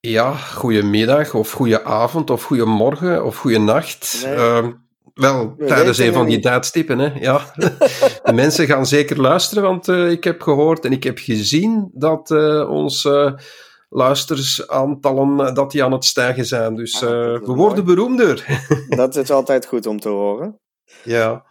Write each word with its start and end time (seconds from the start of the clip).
Ja, 0.00 0.32
goedemiddag 0.34 1.34
of 1.34 1.52
goedenavond 1.52 2.30
of 2.30 2.42
goedemorgen 2.42 3.24
of 3.24 3.36
goedenacht. 3.36 4.20
Nee. 4.24 4.34
Ehm, 4.34 4.72
wel, 5.14 5.54
We 5.58 5.64
tijdens 5.64 5.98
een 5.98 6.12
van 6.12 6.26
die 6.26 6.40
tijdstippen, 6.40 6.98
hè. 6.98 7.12
Ja. 7.20 7.40
De 8.24 8.32
mensen 8.32 8.66
gaan 8.66 8.86
zeker 8.86 9.20
luisteren, 9.20 9.62
want 9.62 9.88
eh, 9.88 10.10
ik 10.10 10.24
heb 10.24 10.42
gehoord 10.42 10.84
en 10.84 10.92
ik 10.92 11.02
heb 11.04 11.18
gezien 11.18 11.90
dat 11.92 12.30
eh 12.30 12.68
onze 12.70 13.38
luistersaantallen 13.88 15.46
eh, 15.46 15.54
dat 15.54 15.70
die 15.70 15.84
aan 15.84 15.92
het 15.92 16.04
stijgen 16.04 16.44
zijn. 16.46 16.74
Dus 16.76 17.02
Ah, 17.02 17.10
we 17.10 17.40
mooi. 17.44 17.58
worden 17.58 17.84
beroemder. 17.84 18.62
Dat 18.88 19.16
is 19.16 19.30
altijd 19.40 19.66
goed 19.66 19.86
om 19.86 20.00
te 20.00 20.08
horen. 20.08 20.58
ja. 21.04 21.44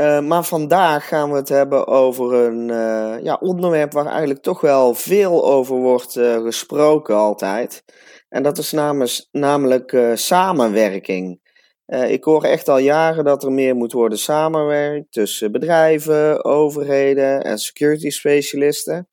Eh, 0.00 0.20
maar 0.20 0.44
vandaag 0.44 1.08
gaan 1.08 1.30
we 1.30 1.36
het 1.36 1.48
hebben 1.48 1.86
over 1.86 2.32
een 2.32 2.70
eh, 2.70 3.22
ja, 3.22 3.34
onderwerp 3.40 3.92
waar 3.92 4.06
eigenlijk 4.06 4.42
toch 4.42 4.60
wel 4.60 4.94
veel 4.94 5.46
over 5.46 5.76
wordt 5.76 6.16
eh, 6.16 6.42
gesproken 6.42 7.14
altijd. 7.14 7.84
En 8.28 8.42
dat 8.42 8.58
is 8.58 8.72
namens, 8.72 9.28
namelijk 9.32 9.96
samenwerking. 10.14 11.40
Ik 11.86 12.24
hoor 12.24 12.44
echt 12.44 12.68
al 12.68 12.78
jaren 12.78 13.24
dat 13.24 13.42
er 13.44 13.52
meer 13.52 13.76
moet 13.76 13.92
worden 13.92 14.18
samenwerkt 14.18 15.12
tussen 15.12 15.52
bedrijven, 15.52 16.44
overheden 16.44 17.44
en 17.44 17.58
security 17.58 18.10
specialisten. 18.10 19.08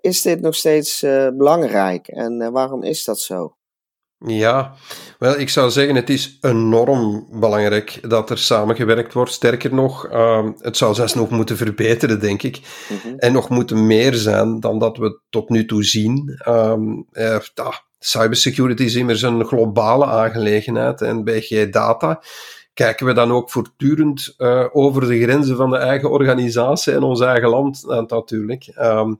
Is 0.00 0.22
dit 0.22 0.40
nog 0.40 0.54
steeds 0.54 1.00
belangrijk 1.34 2.08
en 2.08 2.52
waarom 2.52 2.82
is 2.82 3.04
dat 3.04 3.20
zo? 3.20 3.54
Ja, 4.26 4.74
wel, 5.18 5.38
ik 5.38 5.48
zou 5.48 5.70
zeggen, 5.70 5.94
het 5.94 6.10
is 6.10 6.38
enorm 6.40 7.26
belangrijk 7.30 7.98
dat 8.08 8.30
er 8.30 8.38
samengewerkt 8.38 9.12
wordt. 9.12 9.32
Sterker 9.32 9.74
nog, 9.74 10.06
ehm, 10.06 10.52
het 10.58 10.76
zou 10.76 10.94
zelfs 10.94 11.14
nog 11.14 11.30
moeten 11.30 11.56
verbeteren, 11.56 12.20
denk 12.20 12.42
ik. 12.42 12.60
Mhm. 12.88 13.14
En 13.18 13.32
nog 13.32 13.48
moeten 13.48 13.86
meer 13.86 14.14
zijn 14.14 14.60
dan 14.60 14.78
dat 14.78 14.96
we 14.96 15.20
tot 15.30 15.48
nu 15.48 15.64
toe 15.64 15.84
zien. 15.84 16.34
Ehm 16.44 17.02
eh, 17.12 17.36
cybersecurity 17.98 18.82
is 18.82 18.94
immers 18.94 19.22
een 19.22 19.44
globale 19.44 20.06
aangelegenheid. 20.06 21.02
En 21.02 21.24
bij 21.24 21.40
G-Data 21.40 22.22
kijken 22.74 23.06
we 23.06 23.12
dan 23.12 23.32
ook 23.32 23.50
voortdurend 23.50 24.34
eh, 24.36 24.66
over 24.72 25.08
de 25.08 25.22
grenzen 25.22 25.56
van 25.56 25.70
de 25.70 25.76
eigen 25.76 26.10
organisatie 26.10 26.92
en 26.92 27.02
ons 27.02 27.20
eigen 27.20 27.48
land 27.48 27.84
natuurlijk. 27.86 28.66
Ehm, 28.74 29.14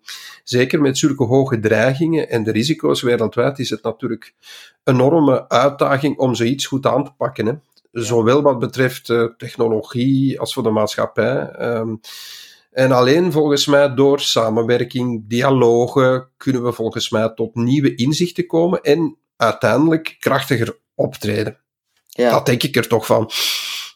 zeker 0.44 0.80
met 0.80 0.98
zulke 0.98 1.24
hoge 1.24 1.58
dreigingen 1.58 2.28
en 2.28 2.42
de 2.42 2.52
risico's 2.52 3.02
wereldwijd 3.02 3.58
is 3.58 3.70
het 3.70 3.82
natuurlijk 3.82 4.34
een 4.84 4.94
enorme 4.94 5.48
uitdaging 5.48 6.18
om 6.18 6.34
zoiets 6.34 6.66
goed 6.66 6.86
aan 6.86 7.04
te 7.04 7.12
pakken. 7.16 7.46
Hè. 7.46 7.52
Zowel 7.92 8.42
wat 8.42 8.58
betreft 8.58 9.10
eh, 9.10 9.24
technologie 9.36 10.40
als 10.40 10.54
voor 10.54 10.62
de 10.62 10.70
maatschappij. 10.70 11.48
Ehm, 11.48 11.94
en 12.70 12.92
alleen 12.92 13.32
volgens 13.32 13.66
mij 13.66 13.94
door 13.94 14.20
samenwerking, 14.20 15.28
dialogen, 15.28 16.28
kunnen 16.36 16.64
we 16.64 16.72
volgens 16.72 17.10
mij 17.10 17.32
tot 17.34 17.54
nieuwe 17.54 17.94
inzichten 17.94 18.46
komen 18.46 18.80
en 18.82 19.16
uiteindelijk 19.36 20.16
krachtiger 20.18 20.78
optreden. 20.94 21.58
Ja. 22.10 22.30
Dat 22.30 22.46
denk 22.46 22.62
ik 22.62 22.76
er 22.76 22.88
toch 22.88 23.06
van. 23.06 23.30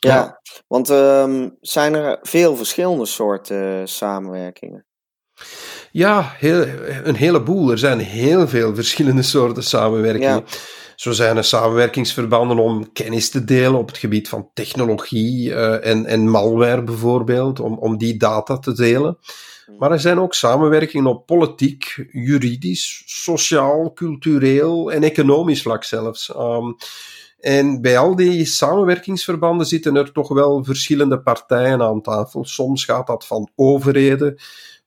Ja, 0.01 0.41
want 0.67 0.91
ehm, 0.91 1.49
zijn 1.61 1.95
er 1.95 2.19
veel 2.23 2.57
verschillende 2.57 3.07
soorten 3.07 3.81
eh, 3.81 3.87
samenwerkingen? 3.87 4.87
Ja, 5.91 6.35
heel, 6.37 6.67
een 7.03 7.15
heleboel. 7.17 7.71
Er 7.71 7.79
zijn 7.79 7.99
heel 7.99 8.49
veel 8.49 8.75
verschillende 8.75 9.23
soorten 9.23 9.63
samenwerkingen. 9.63 10.45
Ja. 10.47 10.59
Zo 10.97 11.13
zijn 11.13 11.37
er 11.37 11.45
samenwerkingsverbanden 11.45 12.59
om 12.59 12.93
kennis 12.93 13.31
te 13.31 13.45
delen 13.45 13.75
op 13.75 13.87
het 13.87 13.99
gebied 13.99 14.29
van 14.29 14.51
technologie 14.55 15.55
eh, 15.55 15.91
en, 15.91 16.07
en 16.07 16.29
malware 16.29 16.83
bijvoorbeeld, 16.83 17.61
om, 17.61 17.79
om 17.79 17.99
die 17.99 18.17
data 18.17 18.59
te 18.59 18.73
delen. 18.73 19.19
Maar 19.79 19.91
er 19.91 20.01
zijn 20.01 20.21
ook 20.21 20.35
samenwerkingen 20.35 21.07
op 21.07 21.27
politiek, 21.27 22.07
juridisch, 22.13 23.03
sociaal, 23.07 23.93
cultureel 23.93 24.93
en 24.93 25.03
economisch 25.03 25.63
vlak 25.63 25.85
zelfs. 25.85 26.29
Um, 26.29 26.77
en 27.45 27.81
bij 27.81 27.99
al 27.99 28.17
die 28.17 28.45
samenwerkingsverbanden 28.45 29.67
zitten 29.67 29.97
er 29.97 30.13
toch 30.13 30.29
wel 30.29 30.65
verschillende 30.65 31.21
partijen 31.21 31.83
aan 31.83 32.03
tafel. 32.03 32.45
Soms 32.45 32.85
gaat 32.85 33.07
dat 33.07 33.27
van 33.27 33.49
overheden 33.55 34.37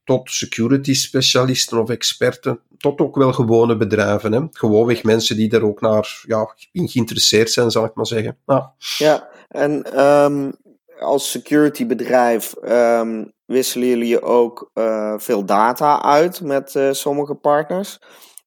tot 0.03 0.31
security 0.31 0.94
specialisten 0.94 1.81
of 1.81 1.90
experten, 1.90 2.59
tot 2.78 3.00
ook 3.00 3.16
wel 3.16 3.34
gewone 3.34 3.78
bedrijven. 3.78 4.31
Hè? 4.31 4.41
Gewoonweg 4.51 5.03
mensen 5.03 5.35
die 5.35 5.51
er 5.51 5.66
ook 5.66 5.81
naar 5.81 6.23
ja, 6.28 6.56
in 6.72 6.88
geïnteresseerd 6.88 7.51
zijn, 7.51 7.72
zal 7.72 7.85
ik 7.85 7.96
maar 7.96 8.06
zeggen. 8.06 8.38
Ja. 8.46 8.73
Ja, 8.97 9.28
en 9.47 9.84
ehm, 9.84 10.51
als 11.00 11.31
securitybedrijf 11.31 12.53
ehm, 12.53 13.25
wisselen 13.46 13.88
jullie 13.88 14.22
ook 14.22 14.69
eh, 14.73 15.13
veel 15.17 15.46
data 15.46 16.01
uit 16.03 16.41
met 16.41 16.75
eh, 16.75 16.91
sommige 16.91 17.35
partners. 17.35 18.00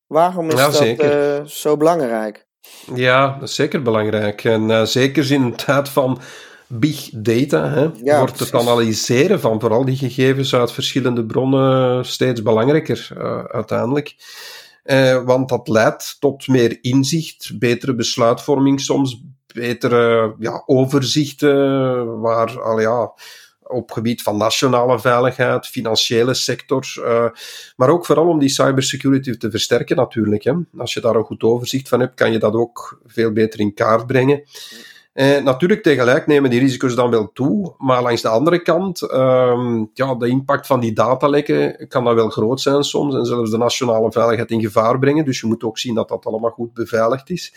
Waarom 0.07 0.51
is 0.51 0.55
Ja, 0.55 0.71
dat 0.71 0.99
eh, 0.99 1.45
zo 1.45 1.77
belangrijk? 1.77 2.49
Ja, 2.95 3.37
dat 3.41 3.49
is 3.49 3.55
zeker 3.55 3.83
belangrijk. 3.83 4.45
En 4.45 4.71
eh, 4.71 4.83
zeker 4.83 5.33
in 5.33 5.43
een 5.43 5.57
tijd 5.57 5.89
van 5.89 6.21
big 6.67 7.09
data 7.13 7.69
hè, 7.69 7.89
Ja, 8.03 8.19
wordt 8.19 8.39
het 8.39 8.51
precies. 8.51 8.69
analyseren 8.69 9.41
van 9.41 9.61
vooral 9.61 9.85
die 9.85 9.97
gegevens 9.97 10.55
uit 10.55 10.73
verschillende 10.73 11.25
bronnen 11.25 12.05
steeds 12.07 12.43
belangrijker 12.43 13.09
uh, 13.19 13.45
uiteindelijk. 13.45 14.15
Uh, 14.85 15.25
want 15.25 15.49
dat 15.49 15.69
leidt 15.69 16.17
tot 16.21 16.49
meer 16.49 16.79
inzicht, 16.81 17.59
betere 17.59 17.95
besluitvorming, 17.95 18.81
soms 18.81 19.23
betere 19.55 20.35
ja, 20.39 20.63
overzichten, 20.67 22.21
waar 22.21 22.61
al 22.61 22.81
ja, 22.81 23.13
op 23.71 23.91
gebied 23.91 24.23
van 24.23 24.37
nationale 24.37 25.01
veiligheid, 25.01 25.67
financiële 25.67 26.35
sector, 26.35 26.95
uh, 26.99 27.25
maar 27.77 27.89
ook 27.89 28.07
vooral 28.07 28.29
om 28.29 28.39
die 28.39 28.49
cybersecurity 28.49 29.37
te 29.37 29.51
versterken 29.51 29.97
natuurlijk. 29.97 30.45
Hè. 30.45 30.53
Als 30.79 30.95
je 30.95 31.01
daar 31.01 31.15
een 31.15 31.25
goed 31.25 31.43
overzicht 31.43 31.89
van 31.89 32.01
hebt, 32.01 32.15
kan 32.15 32.33
je 32.33 32.39
dat 32.39 32.55
ook 32.55 33.01
veel 33.07 33.33
beter 33.33 33.61
in 33.61 33.75
kaart 33.75 34.07
brengen. 34.07 34.43
Eh, 35.13 35.43
natuurlijk, 35.43 35.83
tegelijk 35.83 36.27
nemen 36.27 36.51
die 36.51 36.61
risico's 36.61 36.95
dan 36.95 37.11
wel 37.11 37.33
toe, 37.33 37.75
maar 37.79 38.03
langs 38.03 38.23
de 38.23 38.29
andere 38.29 38.63
kant, 38.63 39.03
uh, 39.03 39.83
ja, 39.95 40.15
de 40.15 40.29
impact 40.29 40.67
van 40.67 40.81
die 40.81 40.93
datalekken 40.93 41.89
kan 41.89 42.05
dat 42.05 42.15
wel 42.15 42.29
groot 42.29 42.61
zijn 42.61 42.83
soms 42.83 43.15
en 43.15 43.25
zelfs 43.25 43.51
de 43.51 43.57
nationale 43.57 44.13
veiligheid 44.13 44.51
in 44.51 44.61
gevaar 44.61 44.99
brengen. 44.99 45.25
Dus 45.25 45.41
je 45.41 45.47
moet 45.47 45.65
ook 45.65 45.79
zien 45.79 45.95
dat 45.95 46.09
dat 46.09 46.27
allemaal 46.27 46.51
goed 46.51 46.75
beveiligd 46.75 47.31
is. 47.31 47.55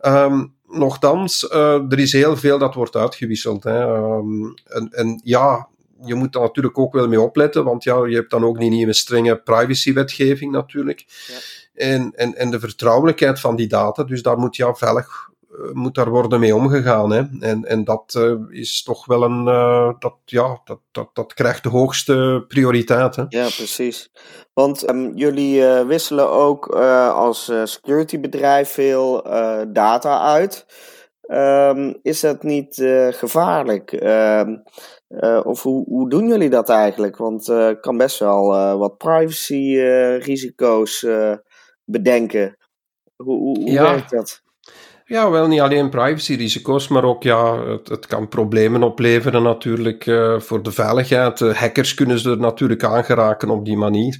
Um, 0.00 0.54
nochtans, 0.72 1.42
uh, 1.52 1.92
er 1.92 1.98
is 1.98 2.12
heel 2.12 2.36
veel 2.36 2.58
dat 2.58 2.74
wordt 2.74 2.96
uitgewisseld. 2.96 3.64
Hè. 3.64 3.86
Um, 3.86 4.54
en, 4.64 4.88
en, 4.90 5.20
ja, 5.24 5.68
je 6.04 6.14
moet 6.14 6.32
daar 6.32 6.42
natuurlijk 6.42 6.78
ook 6.78 6.92
wel 6.92 7.08
mee 7.08 7.20
opletten, 7.20 7.64
want 7.64 7.84
ja, 7.84 8.06
je 8.06 8.14
hebt 8.14 8.30
dan 8.30 8.44
ook 8.44 8.58
niet 8.58 8.86
een 8.86 8.94
strenge 8.94 9.36
privacywetgeving 9.36 10.52
natuurlijk. 10.52 11.04
Ja. 11.26 11.34
En, 11.74 12.12
en, 12.14 12.36
en 12.36 12.50
de 12.50 12.60
vertrouwelijkheid 12.60 13.40
van 13.40 13.56
die 13.56 13.66
data, 13.66 14.04
dus 14.04 14.22
daar 14.22 14.38
moet 14.38 14.56
ja 14.56 14.74
veilig 14.74 15.30
moet 15.72 15.94
daar 15.94 16.10
worden 16.10 16.40
mee 16.40 16.54
omgegaan. 16.54 17.12
Hè. 17.12 17.22
En, 17.40 17.64
en 17.64 17.84
dat 17.84 18.14
uh, 18.18 18.34
is 18.48 18.82
toch 18.82 19.06
wel 19.06 19.22
een. 19.22 19.46
Uh, 19.46 19.92
dat, 19.98 20.14
ja, 20.24 20.60
dat, 20.64 20.80
dat, 20.90 21.10
dat 21.12 21.34
krijgt 21.34 21.62
de 21.62 21.68
hoogste 21.68 22.44
prioriteit. 22.48 23.16
Hè. 23.16 23.24
Ja, 23.28 23.48
precies. 23.56 24.10
Want 24.52 24.90
um, 24.90 25.14
jullie 25.14 25.60
uh, 25.60 25.86
wisselen 25.86 26.30
ook 26.30 26.66
als 27.14 27.52
securitybedrijf 27.64 28.70
veel 28.70 29.22
data 29.72 30.20
uit. 30.20 30.66
Um, 31.26 31.98
is 32.02 32.20
dat 32.20 32.42
niet 32.42 32.74
gevaarlijk? 33.10 33.92
Um, 33.92 34.62
of 35.42 35.62
hoe, 35.62 35.84
hoe 35.84 36.10
doen 36.10 36.28
jullie 36.28 36.50
dat 36.50 36.68
eigenlijk? 36.68 37.16
Want 37.16 37.46
het 37.46 37.80
kan 37.80 37.96
best 37.96 38.18
wel 38.18 38.46
wat 38.78 38.96
privacy-risico's 38.96 41.06
bedenken. 41.84 42.56
Hoe, 43.16 43.38
hoe, 43.38 43.58
hoe 43.58 43.70
ja. 43.70 43.82
werkt 43.82 44.10
dat? 44.10 44.41
Ja, 45.12 45.30
wel 45.30 45.46
niet 45.46 45.60
alleen 45.60 45.90
privacyrisico's, 45.90 46.88
maar 46.88 47.04
ook 47.04 47.22
ja, 47.22 47.66
het, 47.66 47.88
het 47.88 48.06
kan 48.06 48.28
problemen 48.28 48.82
opleveren 48.82 49.42
natuurlijk 49.42 50.06
uh, 50.06 50.40
voor 50.40 50.62
de 50.62 50.72
veiligheid. 50.72 51.40
Uh, 51.40 51.54
hackers 51.54 51.94
kunnen 51.94 52.18
ze 52.18 52.30
er 52.30 52.38
natuurlijk 52.38 52.84
aangeraken 52.84 53.50
op 53.50 53.64
die 53.64 53.76
manier. 53.76 54.18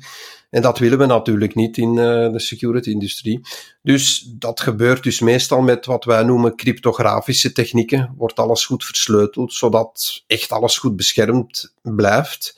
En 0.51 0.63
dat 0.63 0.79
willen 0.79 0.99
we 0.99 1.07
natuurlijk 1.07 1.55
niet 1.55 1.77
in 1.77 1.89
uh, 1.89 2.33
de 2.33 2.41
security-industrie. 2.41 3.41
Dus 3.83 4.21
dat 4.39 4.61
gebeurt 4.61 5.03
dus 5.03 5.21
meestal 5.21 5.61
met 5.61 5.87
wat 5.87 6.05
wij 6.05 6.23
noemen 6.23 6.57
cryptografische 6.57 7.53
technieken. 7.53 8.15
Wordt 8.17 8.39
alles 8.39 8.67
goed 8.67 8.85
versleuteld, 8.85 9.53
zodat 9.53 10.23
echt 10.27 10.53
alles 10.53 10.79
goed 10.79 10.97
beschermd 10.97 11.75
blijft. 11.83 12.57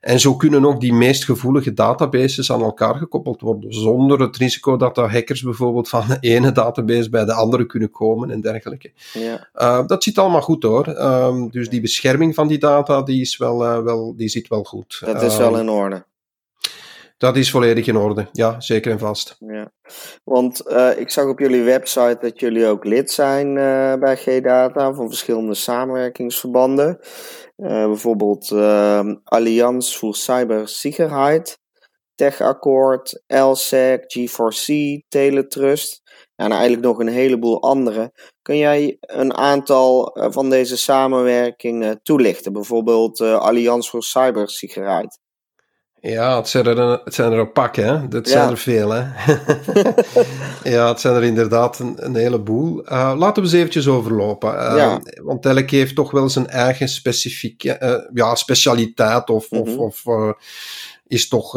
En 0.00 0.20
zo 0.20 0.36
kunnen 0.36 0.66
ook 0.66 0.80
die 0.80 0.92
meest 0.92 1.24
gevoelige 1.24 1.72
databases 1.72 2.52
aan 2.52 2.62
elkaar 2.62 2.94
gekoppeld 2.94 3.40
worden, 3.40 3.72
zonder 3.72 4.20
het 4.20 4.36
risico 4.36 4.76
dat 4.76 4.94
de 4.94 5.00
hackers 5.00 5.42
bijvoorbeeld 5.42 5.88
van 5.88 6.04
de 6.08 6.16
ene 6.20 6.52
database 6.52 7.10
bij 7.10 7.24
de 7.24 7.32
andere 7.32 7.66
kunnen 7.66 7.90
komen 7.90 8.30
en 8.30 8.40
dergelijke. 8.40 8.92
Ja. 9.12 9.48
Uh, 9.54 9.86
dat 9.86 10.02
zit 10.02 10.18
allemaal 10.18 10.42
goed 10.42 10.62
hoor. 10.62 10.88
Um, 10.88 11.50
dus 11.50 11.68
die 11.68 11.80
bescherming 11.80 12.34
van 12.34 12.48
die 12.48 12.58
data, 12.58 13.02
die, 13.02 13.20
is 13.20 13.36
wel, 13.36 13.64
uh, 13.64 13.82
wel, 13.82 14.16
die 14.16 14.28
zit 14.28 14.48
wel 14.48 14.64
goed. 14.64 15.02
Dat 15.04 15.22
is 15.22 15.36
wel 15.36 15.52
ehm, 15.52 15.60
in 15.60 15.68
orde. 15.68 16.04
Dat 17.18 17.36
is 17.36 17.50
volledig 17.50 17.86
in 17.86 17.96
orde, 17.96 18.26
ja, 18.32 18.60
zeker 18.60 18.92
en 18.92 18.98
vast. 18.98 19.36
Ja. 19.38 19.72
Want 20.24 20.62
uh, 20.66 20.98
ik 20.98 21.10
zag 21.10 21.26
op 21.26 21.38
jullie 21.38 21.62
website 21.62 22.18
dat 22.20 22.40
jullie 22.40 22.66
ook 22.66 22.84
lid 22.84 23.10
zijn 23.10 23.54
bij 24.00 24.16
G-Data 24.16 24.94
van 24.94 25.08
verschillende 25.08 25.54
samenwerkingsverbanden. 25.54 26.98
Uh, 27.62 27.86
bijvoorbeeld 27.86 28.52
Allianz 29.24 29.96
voor 29.96 30.14
Cybersicherheid, 30.14 31.58
TechAccord, 32.14 33.22
LSEC, 33.26 34.02
G4C, 34.18 34.74
Teletrust 35.08 36.02
en 36.34 36.50
eigenlijk 36.50 36.82
nog 36.82 36.98
een 36.98 37.08
heleboel 37.08 37.62
andere. 37.62 38.12
Kun 38.42 38.56
jij 38.56 38.96
een 39.00 39.34
aantal 39.34 40.16
van 40.30 40.50
deze 40.50 40.76
samenwerkingen 40.76 42.02
toelichten? 42.02 42.52
Bijvoorbeeld 42.52 43.20
Allianz 43.20 43.90
voor 43.90 44.02
Cybersicherheid. 44.02 45.18
Ja, 46.02 46.36
het 46.36 46.48
zijn 46.48 46.66
er 46.66 46.78
een, 46.78 47.00
het 47.04 47.14
zijn 47.14 47.32
er 47.32 47.38
een 47.38 47.52
pak, 47.52 47.76
hè. 47.76 48.08
Dat 48.08 48.28
zijn 48.28 48.50
er 48.50 48.58
veel, 48.58 48.90
hè. 48.90 49.04
ja, 50.76 50.88
het 50.88 51.00
zijn 51.00 51.14
er 51.14 51.22
inderdaad 51.22 51.78
een, 51.78 51.94
een 51.96 52.14
heleboel. 52.14 52.82
Uh, 52.92 53.12
laten 53.16 53.42
we 53.42 53.48
eens 53.48 53.58
eventjes 53.58 53.88
overlopen. 53.88 54.54
Uh, 54.54 54.74
ja. 54.76 55.00
Want 55.22 55.46
elk 55.46 55.70
heeft 55.70 55.94
toch 55.94 56.10
wel 56.10 56.28
zijn 56.28 56.48
eigen 56.48 56.88
specifieke 56.88 57.78
uh, 57.82 57.94
ja, 58.14 58.34
specialiteit 58.34 59.30
of, 59.30 59.50
mm 59.50 59.64
-hmm. 59.64 59.78
of, 59.78 60.06
of 60.06 60.34
is 61.06 61.28
toch 61.28 61.54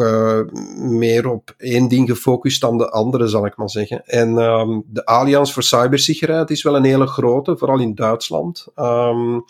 meer 0.76 1.28
op 1.28 1.54
één 1.56 1.88
ding 1.88 2.08
gefocust 2.08 2.60
dan 2.60 2.78
de 2.78 2.90
andere, 2.90 3.28
zal 3.28 3.46
ik 3.46 3.56
maar 3.56 3.70
zeggen. 3.70 4.06
En 4.06 4.36
um, 4.36 4.84
de 4.86 5.04
Allianz 5.06 5.52
voor 5.52 5.62
Cybersicherheid 5.62 6.50
is 6.50 6.62
wel 6.62 6.76
een 6.76 6.84
hele 6.84 7.06
grote, 7.06 7.56
vooral 7.56 7.80
in 7.80 7.94
Duitsland. 7.94 8.66
Um, 8.76 9.44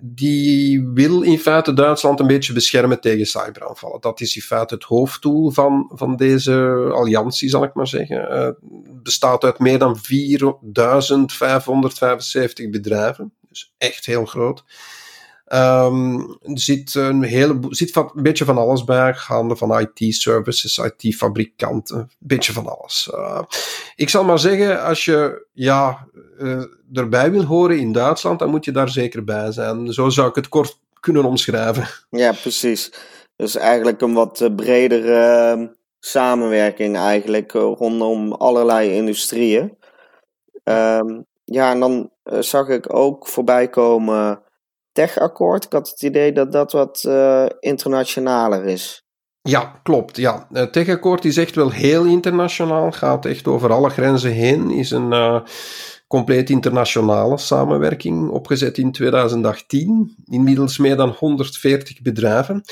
die 0.00 0.88
wil 0.88 1.22
in 1.22 1.38
feite 1.38 1.72
Duitsland 1.72 2.20
een 2.20 2.26
beetje 2.26 2.52
beschermen 2.52 3.00
tegen 3.00 3.26
cyberaanvallen. 3.26 4.00
Dat 4.00 4.20
is 4.20 4.36
in 4.36 4.42
feite 4.42 4.74
het 4.74 4.84
hoofddoel 4.84 5.50
van, 5.50 5.90
van 5.94 6.16
deze 6.16 6.52
alliantie, 6.92 7.48
zal 7.48 7.64
ik 7.64 7.74
maar 7.74 7.86
zeggen. 7.86 8.20
Het 8.20 8.56
uh, 8.62 8.68
bestaat 9.02 9.44
uit 9.44 9.58
meer 9.58 9.78
dan 9.78 9.98
4575 9.98 12.70
bedrijven, 12.70 13.32
dus 13.48 13.74
echt 13.78 14.06
heel 14.06 14.24
groot. 14.24 14.64
Um, 15.54 16.36
zit 16.42 16.94
een, 16.94 17.22
hele, 17.22 17.58
zit 17.68 17.90
van, 17.90 18.10
een 18.14 18.22
beetje 18.22 18.44
van 18.44 18.58
alles 18.58 18.84
bij, 18.84 19.14
gaande 19.14 19.56
van 19.56 19.80
IT-services, 19.80 20.78
IT-fabrikanten, 20.78 21.98
een 21.98 22.10
beetje 22.18 22.52
van 22.52 22.66
alles. 22.78 23.10
Uh, 23.14 23.42
ik 23.96 24.08
zal 24.08 24.24
maar 24.24 24.38
zeggen, 24.38 24.84
als 24.84 25.04
je 25.04 25.46
ja, 25.52 26.06
uh, 26.38 26.64
erbij 26.92 27.30
wil 27.30 27.44
horen 27.44 27.78
in 27.78 27.92
Duitsland, 27.92 28.38
dan 28.38 28.50
moet 28.50 28.64
je 28.64 28.72
daar 28.72 28.88
zeker 28.88 29.24
bij 29.24 29.52
zijn. 29.52 29.92
Zo 29.92 30.08
zou 30.08 30.28
ik 30.28 30.34
het 30.34 30.48
kort 30.48 30.78
kunnen 31.00 31.24
omschrijven. 31.24 31.88
Ja, 32.10 32.32
precies. 32.32 32.92
Dus 33.36 33.56
eigenlijk 33.56 34.00
een 34.00 34.14
wat 34.14 34.40
eh, 34.40 34.54
bredere 34.54 35.56
uh, 35.56 35.66
samenwerking 35.98 36.96
eigenlijk 36.96 37.52
rondom 37.52 38.32
allerlei 38.32 38.90
industrieën. 38.90 39.78
Um, 40.64 41.26
ja, 41.44 41.70
en 41.70 41.80
dan 41.80 42.10
zag 42.40 42.68
ik 42.68 42.94
ook 42.94 43.28
voorbij 43.28 43.68
komen 43.68 44.44
Tech-akkoord. 44.96 45.64
Ik 45.64 45.72
had 45.72 45.88
het 45.88 46.02
idee 46.02 46.32
dat 46.32 46.52
dat 46.52 46.72
wat 46.72 47.04
uh, 47.06 47.46
internationaler 47.60 48.64
is. 48.64 49.04
Ja, 49.42 49.80
klopt. 49.82 50.16
Ja. 50.16 50.46
Het 50.52 50.72
Tech-akkoord 50.72 51.24
is 51.24 51.36
echt 51.36 51.54
wel 51.54 51.70
heel 51.70 52.04
internationaal. 52.04 52.92
Gaat 52.92 53.26
echt 53.26 53.46
over 53.46 53.72
alle 53.72 53.90
grenzen 53.90 54.30
heen. 54.30 54.70
Is 54.70 54.90
een 54.90 55.12
uh, 55.12 55.40
compleet 56.08 56.50
internationale 56.50 57.38
samenwerking 57.38 58.28
opgezet 58.30 58.78
in 58.78 58.92
2018. 58.92 60.16
Inmiddels 60.24 60.78
meer 60.78 60.96
dan 60.96 61.08
140 61.08 62.02
bedrijven. 62.02 62.62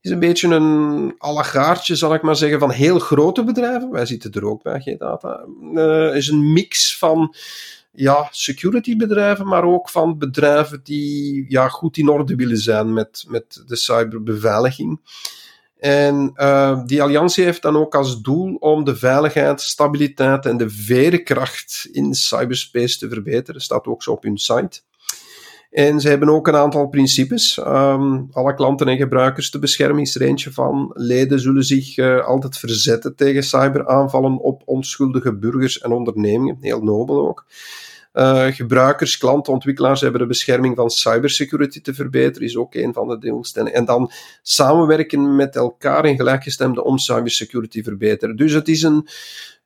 Is 0.00 0.10
een 0.10 0.18
beetje 0.18 0.48
een 0.48 1.14
allegaartje, 1.18 1.96
zal 1.96 2.14
ik 2.14 2.22
maar 2.22 2.36
zeggen, 2.36 2.58
van 2.58 2.70
heel 2.70 2.98
grote 2.98 3.44
bedrijven. 3.44 3.90
Wij 3.90 4.06
zitten 4.06 4.32
er 4.32 4.46
ook 4.46 4.62
bij, 4.62 4.80
G-Data. 4.80 5.44
Uh, 5.74 6.16
is 6.16 6.28
een 6.28 6.52
mix 6.52 6.98
van 6.98 7.34
ja, 7.92 8.28
security 8.30 8.96
bedrijven, 8.96 9.46
maar 9.46 9.64
ook 9.64 9.90
van 9.90 10.18
bedrijven 10.18 10.80
die 10.82 11.44
ja, 11.48 11.68
goed 11.68 11.96
in 11.96 12.08
orde 12.08 12.34
willen 12.34 12.58
zijn 12.58 12.92
met, 12.92 13.24
met 13.28 13.62
de 13.66 13.76
cyberbeveiliging. 13.76 15.00
En 15.78 16.32
uh, 16.34 16.84
die 16.84 17.02
alliantie 17.02 17.44
heeft 17.44 17.62
dan 17.62 17.76
ook 17.76 17.94
als 17.94 18.20
doel 18.20 18.54
om 18.54 18.84
de 18.84 18.96
veiligheid, 18.96 19.60
stabiliteit 19.60 20.46
en 20.46 20.56
de 20.56 20.70
veerkracht 20.70 21.88
in 21.92 22.14
cyberspace 22.14 22.98
te 22.98 23.08
verbeteren. 23.08 23.54
Dat 23.54 23.62
staat 23.62 23.86
ook 23.86 24.02
zo 24.02 24.10
op 24.10 24.22
hun 24.22 24.38
site. 24.38 24.80
En 25.72 26.00
ze 26.00 26.08
hebben 26.08 26.28
ook 26.28 26.48
een 26.48 26.56
aantal 26.56 26.88
principes. 26.88 27.56
Um, 27.56 28.28
alle 28.32 28.54
klanten 28.54 28.88
en 28.88 28.96
gebruikers 28.96 29.50
te 29.50 29.58
beschermen 29.58 30.02
is 30.02 30.14
er 30.14 30.22
eentje 30.22 30.52
van. 30.52 30.90
Leden 30.94 31.40
zullen 31.40 31.64
zich 31.64 31.96
uh, 31.96 32.24
altijd 32.26 32.58
verzetten 32.58 33.16
tegen 33.16 33.42
cyberaanvallen 33.42 34.38
op 34.38 34.62
onschuldige 34.64 35.36
burgers 35.36 35.80
en 35.80 35.92
ondernemingen. 35.92 36.56
Heel 36.60 36.82
nobel 36.82 37.28
ook. 37.28 37.44
Uh, 38.14 38.46
gebruikers, 38.46 39.18
klanten, 39.18 39.52
ontwikkelaars 39.52 40.00
hebben 40.00 40.20
de 40.20 40.26
bescherming 40.26 40.76
van 40.76 40.90
cybersecurity 40.90 41.80
te 41.80 41.94
verbeteren, 41.94 42.48
is 42.48 42.56
ook 42.56 42.74
een 42.74 42.92
van 42.92 43.08
de 43.08 43.18
doelstellingen. 43.18 43.78
En 43.78 43.84
dan 43.84 44.10
samenwerken 44.42 45.36
met 45.36 45.56
elkaar 45.56 46.04
in 46.04 46.16
gelijkgestemde 46.16 46.84
om 46.84 46.98
cybersecurity 46.98 47.78
te 47.78 47.88
verbeteren. 47.88 48.36
Dus 48.36 48.52
het 48.52 48.68
is 48.68 48.82
een, 48.82 49.08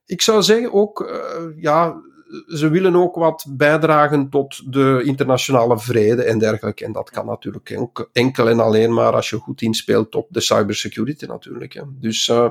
ik 0.05 0.23
zou 0.23 0.43
zeggen 0.43 0.73
ook, 0.73 1.01
uh, 1.01 1.63
ja, 1.63 2.01
ze 2.47 2.69
willen 2.69 2.97
ook 2.97 3.15
wat 3.15 3.47
bijdragen 3.49 4.31
tot 4.31 4.73
de 4.73 5.03
internationale 5.05 5.79
vrede 5.79 6.23
en 6.23 6.39
dergelijke. 6.39 6.85
En 6.85 6.93
dat 6.93 7.11
kan 7.11 7.27
natuurlijk 7.27 7.71
enkel 8.13 8.49
en 8.49 8.61
alleen 8.61 8.95
maar 8.95 9.13
als 9.13 9.31
je 9.31 9.37
goed 9.37 9.63
inspeelt 9.63 10.15
op 10.15 10.27
de 10.31 10.41
cybersecurity 10.41 11.25
natuurlijk. 11.25 11.73
Hè. 11.73 11.83
Dus 11.87 12.29
uh, 12.29 12.51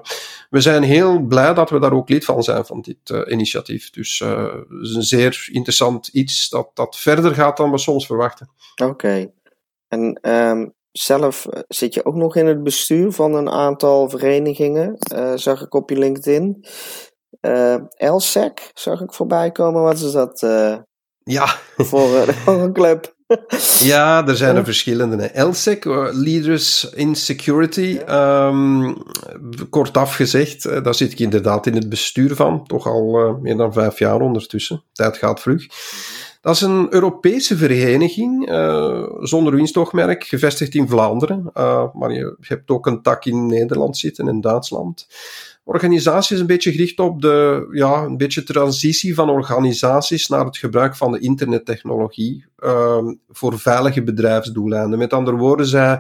we 0.50 0.62
zijn 0.62 0.84
heel 0.84 1.20
blij 1.20 1.54
dat 1.54 1.70
we 1.70 1.80
daar 1.80 1.94
ook 1.94 2.10
lid 2.10 2.26
van 2.26 2.44
zijn 2.44 2.66
van 2.66 2.82
dit 2.82 3.10
uh, 3.12 3.22
initiatief. 3.28 3.90
Dus 3.90 4.20
uh, 4.20 4.54
het 4.54 4.82
is 4.82 4.96
een 4.96 5.04
zeer 5.04 5.48
interessant 5.52 6.08
iets 6.08 6.50
dat, 6.50 6.70
dat 6.74 6.98
verder 6.98 7.36
gaat 7.36 7.58
dan 7.58 7.72
we 7.72 7.78
soms 7.78 8.06
verwachten. 8.06 8.50
Oké. 8.84 9.32
En 9.88 10.20
um, 10.22 10.74
zelf 10.92 11.48
zit 11.68 11.94
je 11.94 12.06
ook 12.06 12.16
nog 12.16 12.36
in 12.36 12.48
het 12.48 12.64
bestuur 12.64 13.12
van 13.12 13.34
een 13.34 13.50
aantal 13.50 14.10
verenigingen, 14.10 14.98
zag 15.36 15.62
ik 15.62 15.74
op 15.74 15.90
je 15.90 15.98
LinkedIn. 15.98 16.66
Uh, 17.42 17.76
LSEC 17.98 18.72
zag 18.74 19.02
ik 19.02 19.14
voorbij 19.14 19.52
komen. 19.52 19.82
Wat 19.82 20.00
is 20.00 20.12
dat 20.12 20.42
uh, 20.42 20.76
ja. 21.24 21.56
voor, 21.78 22.10
uh, 22.18 22.28
een 22.46 22.74
club? 22.74 23.14
ja, 23.80 24.28
er 24.28 24.36
zijn 24.36 24.56
er 24.56 24.64
verschillende. 24.64 25.32
LSEC, 25.34 25.86
Leaders 26.12 26.90
in 26.90 27.16
Security. 27.16 28.00
Um, 28.10 28.98
kort 29.70 29.98
afgezegd, 29.98 30.84
daar 30.84 30.96
zit 30.96 31.12
ik 31.12 31.20
inderdaad 31.20 31.66
in 31.66 31.76
het 31.76 31.90
bestuur 31.90 32.36
van. 32.36 32.68
Toch 32.68 32.88
al 32.88 33.38
meer 33.42 33.58
dan 33.58 33.74
vijf 33.74 34.00
jaar 34.00 34.22
ondertussen. 34.22 34.84
Tijd 34.92 35.18
gaat 35.18 35.40
vlug. 35.40 35.68
Dat 36.42 36.56
is 36.56 36.62
een 36.62 36.88
Europese 36.90 37.58
vereniging, 37.58 38.50
zonder 39.20 39.56
winstoogmerk, 39.56 40.24
gevestigd 40.24 40.76
in 40.76 40.88
Vlaanderen. 40.88 41.50
maar 41.94 42.12
je 42.12 42.36
hebt 42.40 42.70
ook 42.70 42.86
een 42.86 43.02
tak 43.02 43.26
in 43.26 43.46
Nederland 43.46 43.98
zitten 43.98 44.28
en 44.28 44.42
Duitsland 44.42 45.08
organisatie 45.66 46.36
is 46.36 46.42
een 46.42 46.48
beetje 46.48 46.72
gericht 46.72 47.00
op 47.00 47.22
de 47.22 47.68
ja, 47.72 48.04
een 48.04 48.18
beetje 48.18 48.44
transitie 48.44 49.16
van 49.16 49.30
organisaties 49.30 50.28
naar 50.28 50.46
het 50.46 50.58
gebruik 50.58 50.96
van 50.96 51.12
de 51.12 51.20
internettechnologie 51.20 52.46
uh, 52.60 52.98
voor 53.30 53.60
veilige 53.60 54.04
bedrijfsdoeleinden. 54.04 55.00
Met 55.00 55.14
andere 55.14 55.38
woorden, 55.38 55.66
zij 55.66 56.00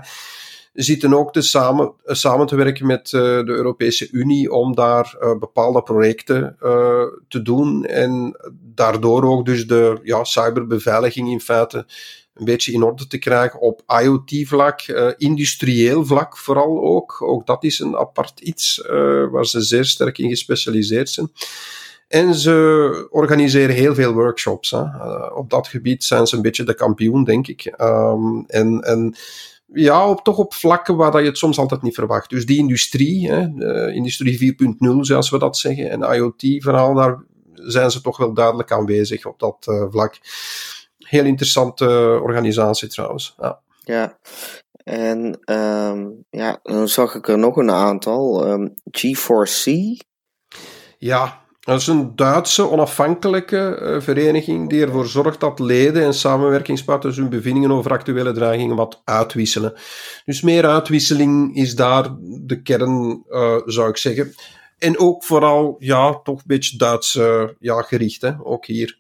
zitten 0.74 1.14
ook 1.14 1.34
te 1.34 1.42
samen, 1.42 1.94
samen 2.06 2.48
te 2.48 2.56
werken 2.56 2.86
met 2.86 3.12
uh, 3.12 3.22
de 3.22 3.52
Europese 3.52 4.08
Unie 4.12 4.52
om 4.52 4.76
daar 4.76 5.16
uh, 5.22 5.38
bepaalde 5.40 5.84
projecten 5.84 6.56
te 7.28 7.42
doen 7.42 7.86
en 7.86 8.38
daardoor 8.76 9.24
ook 9.24 9.46
dus 9.46 9.68
de 9.68 10.00
ja, 10.04 10.24
cyberbeveiliging 10.24 11.30
in 11.30 11.42
feite 11.42 11.86
een 12.36 12.46
beetje 12.46 12.72
in 12.72 12.84
orde 12.84 13.08
te 13.08 13.18
krijgen 13.18 13.60
op 13.60 13.82
IoT-vlak, 14.02 14.88
uh, 14.88 15.12
industrieel 15.18 16.06
vlak 16.06 16.38
vooral 16.38 16.84
ook. 16.84 17.22
Ook 17.22 17.46
dat 17.46 17.64
is 17.64 17.80
een 17.80 17.96
apart 17.96 18.40
iets 18.40 18.84
uh, 18.90 19.30
waar 19.32 19.46
ze 19.46 19.62
zeer 19.62 19.86
sterk 19.86 20.18
in 20.18 20.30
gespecialiseerd 20.30 21.10
zijn. 21.10 21.32
En 22.08 22.36
ze 22.36 23.08
organiseren 23.10 23.76
heel 23.76 23.96
veel 23.96 24.14
workshops. 24.14 24.72
Hè. 24.72 24.82
Uh, 24.82 25.32
op 25.36 25.50
dat 25.50 25.68
gebied 25.68 26.04
zijn 26.04 26.28
ze 26.28 26.36
een 26.36 26.42
beetje 26.42 26.64
de 26.64 26.76
kampioen, 26.76 27.24
denk 27.24 27.48
ik. 27.48 27.74
Um, 27.82 28.44
en, 28.48 28.82
en 28.82 29.16
ja, 29.74 30.10
op, 30.10 30.24
toch 30.24 30.38
op 30.38 30.54
vlakken 30.54 30.96
waar 30.96 31.12
dat 31.12 31.22
je 31.22 31.28
het 31.28 31.38
soms 31.38 31.58
altijd 31.58 31.82
niet 31.82 31.96
verwacht. 31.96 32.30
Dus 32.30 32.46
die 32.46 32.58
industrie, 32.58 33.32
hè, 33.32 33.92
industrie 33.92 34.38
4.0 34.38 35.00
zoals 35.00 35.30
we 35.30 35.40
dat 35.40 35.58
zeggen, 35.58 35.90
en 35.90 36.16
IoT-verhaal, 36.16 36.94
daar 36.94 37.24
zijn 37.54 37.92
ze 37.92 38.02
toch 38.02 38.18
wel 38.18 38.34
duidelijk 38.34 38.72
aanwezig 38.72 39.26
op 39.26 39.40
dat 39.40 39.88
vlak 39.90 40.20
heel 41.06 41.26
interessante 41.26 42.20
organisatie 42.24 42.88
trouwens. 42.88 43.36
Ja. 43.40 43.60
Ja, 43.84 44.18
En 44.84 45.40
ehm, 45.44 46.08
ja, 46.30 46.60
dan 46.64 46.88
zag 46.88 47.16
ik 47.16 47.28
er 47.28 47.38
nog 47.38 47.56
een 47.56 47.72
aantal. 47.72 48.48
Um, 48.48 48.74
G4C. 48.98 49.72
Ja, 50.98 51.46
dat 51.60 51.80
is 51.80 51.88
een 51.88 52.16
Duitse 52.16 52.70
onafhankelijke 52.70 53.80
uh, 53.82 54.02
vereniging 54.02 54.70
die 54.70 54.82
ervoor 54.82 55.06
zorgt 55.06 55.40
dat 55.40 55.60
leden 55.60 56.04
en 56.04 56.14
samenwerkingspartners 56.14 57.18
hun 57.18 57.30
bevindingen 57.30 57.72
over 57.72 57.92
actuele 57.92 58.32
dreigingen 58.32 58.76
wat 58.76 59.02
uitwisselen. 59.04 59.74
Dus 60.26 60.42
meer 60.42 60.66
uitwisseling 60.66 61.56
is 61.56 61.76
daar 61.76 62.16
de 62.20 62.62
kern, 62.62 63.24
uh, 63.30 63.58
zou 63.66 63.90
ik 63.90 63.98
zeggen. 63.98 64.34
En 64.78 65.00
ook 65.00 65.24
vooral, 65.24 65.76
ja, 65.80 66.20
toch 66.24 66.38
een 66.38 66.44
beetje 66.46 66.78
Duits 66.78 67.16
uh, 67.16 67.44
ja, 67.60 67.82
gericht, 67.82 68.22
hè, 68.22 68.32
ook 68.44 68.66
hier. 68.66 68.98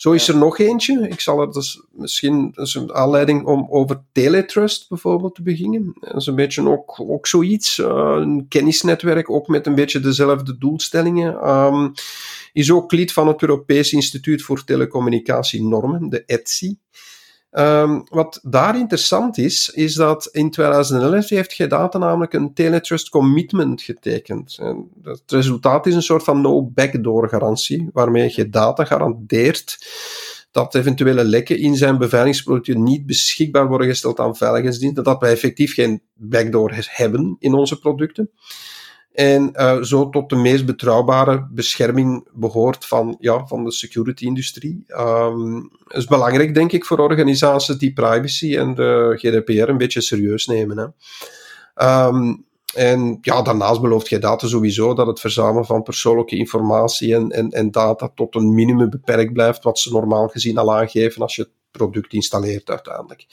Zo 0.00 0.12
is 0.12 0.28
er 0.28 0.36
nog 0.36 0.58
eentje. 0.58 1.08
Ik 1.08 1.20
zal 1.20 1.40
er 1.40 1.52
dus 1.52 1.82
misschien 1.90 2.52
is 2.54 2.74
een 2.74 2.92
aanleiding 2.94 3.46
om 3.46 3.66
over 3.70 4.02
Teletrust 4.12 4.88
bijvoorbeeld 4.88 5.34
te 5.34 5.42
beginnen. 5.42 5.96
Dat 6.00 6.16
is 6.16 6.26
een 6.26 6.34
beetje 6.34 6.68
ook, 6.68 7.00
ook 7.00 7.26
zoiets. 7.26 7.78
Uh, 7.78 7.86
een 8.16 8.46
kennisnetwerk, 8.48 9.30
ook 9.30 9.48
met 9.48 9.66
een 9.66 9.74
beetje 9.74 10.00
dezelfde 10.00 10.58
doelstellingen. 10.58 11.48
Um, 11.48 11.92
is 12.52 12.72
ook 12.72 12.92
lid 12.92 13.12
van 13.12 13.28
het 13.28 13.42
Europees 13.42 13.92
Instituut 13.92 14.42
voor 14.42 14.64
Telecommunicatienormen, 14.64 16.08
de 16.08 16.24
ETSI. 16.24 16.78
Um, 17.52 18.04
wat 18.08 18.40
daar 18.42 18.78
interessant 18.78 19.38
is, 19.38 19.70
is 19.74 19.94
dat 19.94 20.28
in 20.32 20.50
2011 20.50 21.28
heeft 21.28 21.52
Gedata 21.52 21.98
namelijk 21.98 22.32
een 22.32 22.54
Teletrust 22.54 23.08
Commitment 23.08 23.82
getekend. 23.82 24.56
En 24.60 24.90
het 25.02 25.22
resultaat 25.26 25.86
is 25.86 25.94
een 25.94 26.02
soort 26.02 26.22
van 26.22 26.40
no-backdoor 26.40 27.28
garantie, 27.28 27.88
waarmee 27.92 28.30
Gedata 28.30 28.84
garandeert 28.84 29.78
dat 30.50 30.74
eventuele 30.74 31.24
lekken 31.24 31.58
in 31.58 31.76
zijn 31.76 31.98
beveiligingsproducten 31.98 32.82
niet 32.82 33.06
beschikbaar 33.06 33.68
worden 33.68 33.86
gesteld 33.86 34.20
aan 34.20 34.36
veiligheidsdiensten, 34.36 35.04
dat 35.04 35.20
wij 35.20 35.30
effectief 35.30 35.74
geen 35.74 36.02
backdoor 36.14 36.72
hebben 36.74 37.36
in 37.38 37.54
onze 37.54 37.78
producten. 37.78 38.30
En 39.12 39.50
uh, 39.52 39.82
zo 39.82 40.08
tot 40.08 40.28
de 40.28 40.36
meest 40.36 40.66
betrouwbare 40.66 41.48
bescherming 41.50 42.28
behoort 42.32 42.86
van, 42.86 43.16
ja, 43.18 43.46
van 43.46 43.64
de 43.64 43.72
security-industrie. 43.72 44.84
Um, 44.88 45.70
is 45.88 46.06
belangrijk, 46.06 46.54
denk 46.54 46.72
ik, 46.72 46.84
voor 46.84 46.98
organisaties 46.98 47.76
die 47.76 47.92
privacy 47.92 48.56
en 48.56 48.74
de 48.74 49.12
GDPR 49.16 49.68
een 49.68 49.78
beetje 49.78 50.00
serieus 50.00 50.46
nemen. 50.46 50.78
Hè. 51.74 52.06
Um, 52.06 52.44
en 52.74 53.18
ja, 53.20 53.42
daarnaast 53.42 53.80
belooft 53.80 54.08
jij 54.08 54.18
data 54.18 54.46
sowieso 54.46 54.94
dat 54.94 55.06
het 55.06 55.20
verzamelen 55.20 55.66
van 55.66 55.82
persoonlijke 55.82 56.36
informatie 56.36 57.14
en, 57.14 57.30
en, 57.30 57.50
en 57.50 57.70
data 57.70 58.10
tot 58.14 58.34
een 58.34 58.54
minimum 58.54 58.90
beperkt 58.90 59.32
blijft, 59.32 59.62
wat 59.62 59.78
ze 59.78 59.92
normaal 59.92 60.28
gezien 60.28 60.58
al 60.58 60.74
aangeven 60.74 61.22
als 61.22 61.36
je 61.36 61.48
product 61.70 62.12
installeert 62.12 62.70
uiteindelijk. 62.70 63.26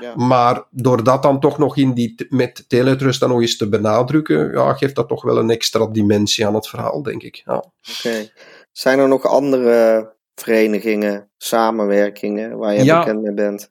Ja. 0.00 0.14
Maar 0.16 0.64
door 0.70 1.04
dat 1.04 1.22
dan 1.22 1.40
toch 1.40 1.58
nog 1.58 1.76
in 1.76 1.92
die, 1.92 2.26
met 2.28 2.64
Teletrust 2.68 3.20
dan 3.20 3.28
nog 3.28 3.40
eens 3.40 3.56
te 3.56 3.68
benadrukken, 3.68 4.52
ja, 4.52 4.72
geeft 4.72 4.94
dat 4.94 5.08
toch 5.08 5.22
wel 5.22 5.38
een 5.38 5.50
extra 5.50 5.86
dimensie 5.86 6.46
aan 6.46 6.54
het 6.54 6.68
verhaal, 6.68 7.02
denk 7.02 7.22
ik. 7.22 7.42
Ja. 7.44 7.56
Oké. 7.56 7.70
Okay. 7.98 8.32
Zijn 8.72 8.98
er 8.98 9.08
nog 9.08 9.26
andere 9.26 10.12
verenigingen, 10.34 11.30
samenwerkingen 11.36 12.58
waar 12.58 12.74
je 12.74 12.84
ja. 12.84 12.98
bekend 12.98 13.22
mee 13.22 13.34
bent? 13.34 13.70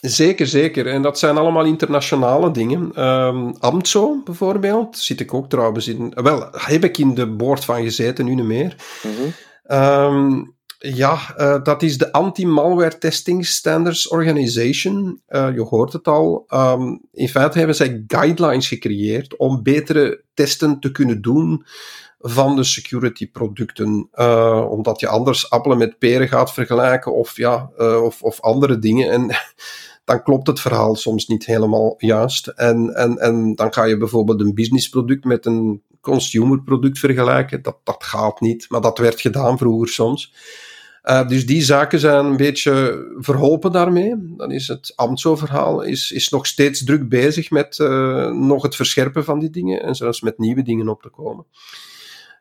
Zeker, 0.00 0.46
zeker. 0.46 0.86
En 0.86 1.02
dat 1.02 1.18
zijn 1.18 1.36
allemaal 1.36 1.64
internationale 1.64 2.50
dingen. 2.50 3.04
Um, 3.04 3.54
AMTSO 3.58 4.22
bijvoorbeeld, 4.24 4.98
zit 4.98 5.20
ik 5.20 5.34
ook 5.34 5.48
trouwens 5.48 5.88
in. 5.88 6.12
Wel, 6.14 6.48
heb 6.50 6.84
ik 6.84 6.98
in 6.98 7.14
de 7.14 7.26
boord 7.26 7.64
van 7.64 7.82
gezeten, 7.82 8.24
nu 8.24 8.34
niet 8.34 8.44
meer. 8.44 8.76
Mm 9.02 9.12
-hmm. 9.14 9.78
um, 9.78 10.56
ja, 10.82 11.34
uh, 11.38 11.62
dat 11.62 11.82
is 11.82 11.98
de 11.98 12.12
Anti-Malware 12.12 12.98
Testing 12.98 13.46
Standards 13.46 14.08
Organization. 14.08 15.22
Uh, 15.28 15.54
je 15.54 15.60
hoort 15.60 15.92
het 15.92 16.08
al. 16.08 16.44
Um, 16.54 17.00
in 17.12 17.28
feite 17.28 17.58
hebben 17.58 17.76
zij 17.76 18.04
guidelines 18.06 18.68
gecreëerd 18.68 19.36
om 19.36 19.62
betere 19.62 20.24
testen 20.34 20.80
te 20.80 20.90
kunnen 20.90 21.22
doen 21.22 21.64
van 22.18 22.56
de 22.56 22.64
security 22.64 23.30
producten. 23.30 24.08
Uh, 24.14 24.66
omdat 24.70 25.00
je 25.00 25.08
anders 25.08 25.50
appelen 25.50 25.78
met 25.78 25.98
peren 25.98 26.28
gaat 26.28 26.52
vergelijken 26.52 27.14
of, 27.14 27.36
ja, 27.36 27.70
of, 28.02 28.22
of 28.22 28.40
andere 28.40 28.78
dingen. 28.78 29.10
En 29.10 29.30
dan 30.04 30.22
klopt 30.22 30.46
het 30.46 30.60
verhaal 30.60 30.94
soms 30.94 31.26
niet 31.26 31.46
helemaal 31.46 31.94
juist. 31.98 32.46
En, 32.46 32.94
en, 32.94 33.18
en 33.18 33.54
dan 33.54 33.72
ga 33.72 33.84
je 33.84 33.96
bijvoorbeeld 33.96 34.40
een 34.40 34.54
businessproduct 34.54 35.24
met 35.24 35.46
een 35.46 35.82
consumerproduct 36.00 36.98
vergelijken. 36.98 37.62
Dat, 37.62 37.76
dat 37.84 38.04
gaat 38.04 38.40
niet, 38.40 38.66
maar 38.68 38.80
dat 38.80 38.98
werd 38.98 39.20
gedaan 39.20 39.58
vroeger 39.58 39.88
soms. 39.88 40.32
Uh, 41.02 41.28
dus 41.28 41.46
die 41.46 41.62
zaken 41.62 41.98
zijn 41.98 42.24
een 42.24 42.36
beetje 42.36 43.04
verholpen 43.18 43.72
daarmee. 43.72 44.14
Dan 44.18 44.50
is 44.50 44.68
het 44.68 44.92
AMTSO-verhaal 44.96 45.82
is, 45.82 46.12
is 46.12 46.28
nog 46.28 46.46
steeds 46.46 46.84
druk 46.84 47.08
bezig 47.08 47.50
met 47.50 47.78
uh, 47.78 48.30
nog 48.30 48.62
het 48.62 48.76
verscherpen 48.76 49.24
van 49.24 49.38
die 49.38 49.50
dingen 49.50 49.82
en 49.82 49.94
zelfs 49.94 50.20
met 50.20 50.38
nieuwe 50.38 50.62
dingen 50.62 50.88
op 50.88 51.02
te 51.02 51.08
komen. 51.08 51.46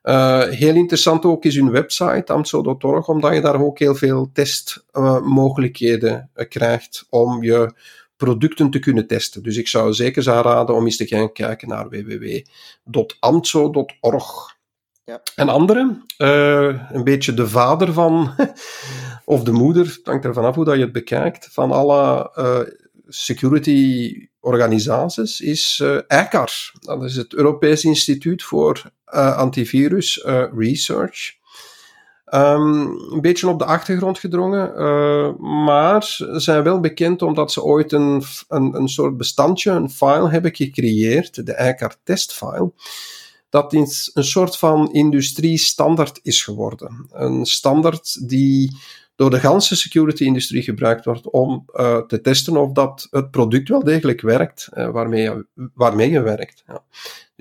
Uh, 0.03 0.43
heel 0.43 0.75
interessant 0.75 1.25
ook 1.25 1.45
is 1.45 1.55
hun 1.55 1.71
website, 1.71 2.33
amtso.org, 2.33 3.07
omdat 3.07 3.33
je 3.33 3.41
daar 3.41 3.61
ook 3.61 3.79
heel 3.79 3.95
veel 3.95 4.29
testmogelijkheden 4.33 6.29
krijgt 6.33 7.05
om 7.09 7.43
je 7.43 7.73
producten 8.15 8.69
te 8.69 8.79
kunnen 8.79 9.07
testen. 9.07 9.43
Dus 9.43 9.57
ik 9.57 9.67
zou 9.67 9.93
zeker 9.93 10.31
aanraden 10.31 10.75
om 10.75 10.85
eens 10.85 10.97
te 10.97 11.07
gaan 11.07 11.31
kijken 11.31 11.67
naar 11.67 11.89
www.amtso.org. 11.89 14.59
Ja. 15.03 15.21
En 15.35 15.49
andere, 15.49 16.03
uh, 16.17 16.91
een 16.91 17.03
beetje 17.03 17.33
de 17.33 17.47
vader 17.47 17.93
van, 17.93 18.35
of 19.25 19.43
de 19.43 19.51
moeder, 19.51 19.85
het 19.85 19.99
hangt 20.03 20.25
ervan 20.25 20.45
af 20.45 20.55
hoe 20.55 20.65
dat 20.65 20.75
je 20.75 20.81
het 20.81 20.91
bekijkt, 20.91 21.49
van 21.51 21.71
alle 21.71 22.31
uh, 22.37 22.59
security 23.07 24.13
organisaties, 24.39 25.41
is 25.41 25.81
uh. 26.07 26.71
Dat 26.79 27.03
is 27.03 27.15
het 27.15 27.33
Europees 27.33 27.83
Instituut 27.83 28.43
voor 28.43 28.91
Antivirus 29.35 30.23
Research. 30.55 31.39
Um, 32.33 32.87
een 33.11 33.21
beetje 33.21 33.47
op 33.47 33.59
de 33.59 33.65
achtergrond 33.65 34.19
gedrongen, 34.19 34.73
maar 35.63 36.05
zijn 36.31 36.63
wel 36.63 36.79
bekend 36.79 37.21
omdat 37.21 37.51
ze 37.51 37.63
ooit 37.63 37.91
een, 37.91 38.23
een, 38.47 38.75
een 38.75 38.87
soort 38.87 39.17
bestandje, 39.17 39.71
een 39.71 39.89
file 39.89 40.29
hebben 40.29 40.55
gecreëerd, 40.55 41.45
de 41.45 41.53
ECAR 41.53 41.95
testfile 42.03 42.71
dat 43.51 43.73
is 43.73 44.11
een 44.13 44.23
soort 44.23 44.57
van 44.57 44.91
industriestandaard 44.91 46.19
is 46.21 46.43
geworden. 46.43 47.07
Een 47.11 47.45
standaard 47.45 48.29
die 48.29 48.71
door 49.15 49.29
de 49.29 49.39
ganse 49.39 49.75
security-industrie 49.75 50.61
gebruikt 50.61 51.05
wordt 51.05 51.29
om 51.29 51.65
uh, 51.73 51.97
te 51.97 52.21
testen 52.21 52.57
of 52.57 52.71
dat 52.71 53.07
het 53.09 53.31
product 53.31 53.69
wel 53.69 53.83
degelijk 53.83 54.21
werkt 54.21 54.69
uh, 54.73 54.89
waarmee, 54.89 55.21
je, 55.21 55.45
waarmee 55.73 56.09
je 56.09 56.21
werkt. 56.21 56.63
Ja. 56.67 56.83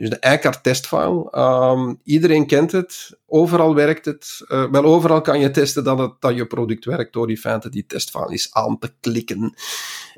Dus 0.01 0.11
de 0.11 0.19
EICAR 0.19 0.61
testfile, 0.61 1.29
um, 1.39 2.01
iedereen 2.05 2.47
kent 2.47 2.73
het, 2.73 3.19
overal 3.27 3.75
werkt 3.75 4.05
het. 4.05 4.45
Uh, 4.49 4.71
wel, 4.71 4.85
overal 4.85 5.21
kan 5.21 5.41
je 5.41 5.51
testen 5.51 5.85
dat, 5.85 5.99
het, 5.99 6.13
dat 6.19 6.37
je 6.37 6.47
product 6.47 6.85
werkt 6.85 7.13
door 7.13 7.31
in 7.31 7.37
feite 7.37 7.69
die 7.69 7.87
testfile 7.87 8.33
is 8.33 8.49
aan 8.53 8.79
te 8.79 8.93
klikken. 9.01 9.55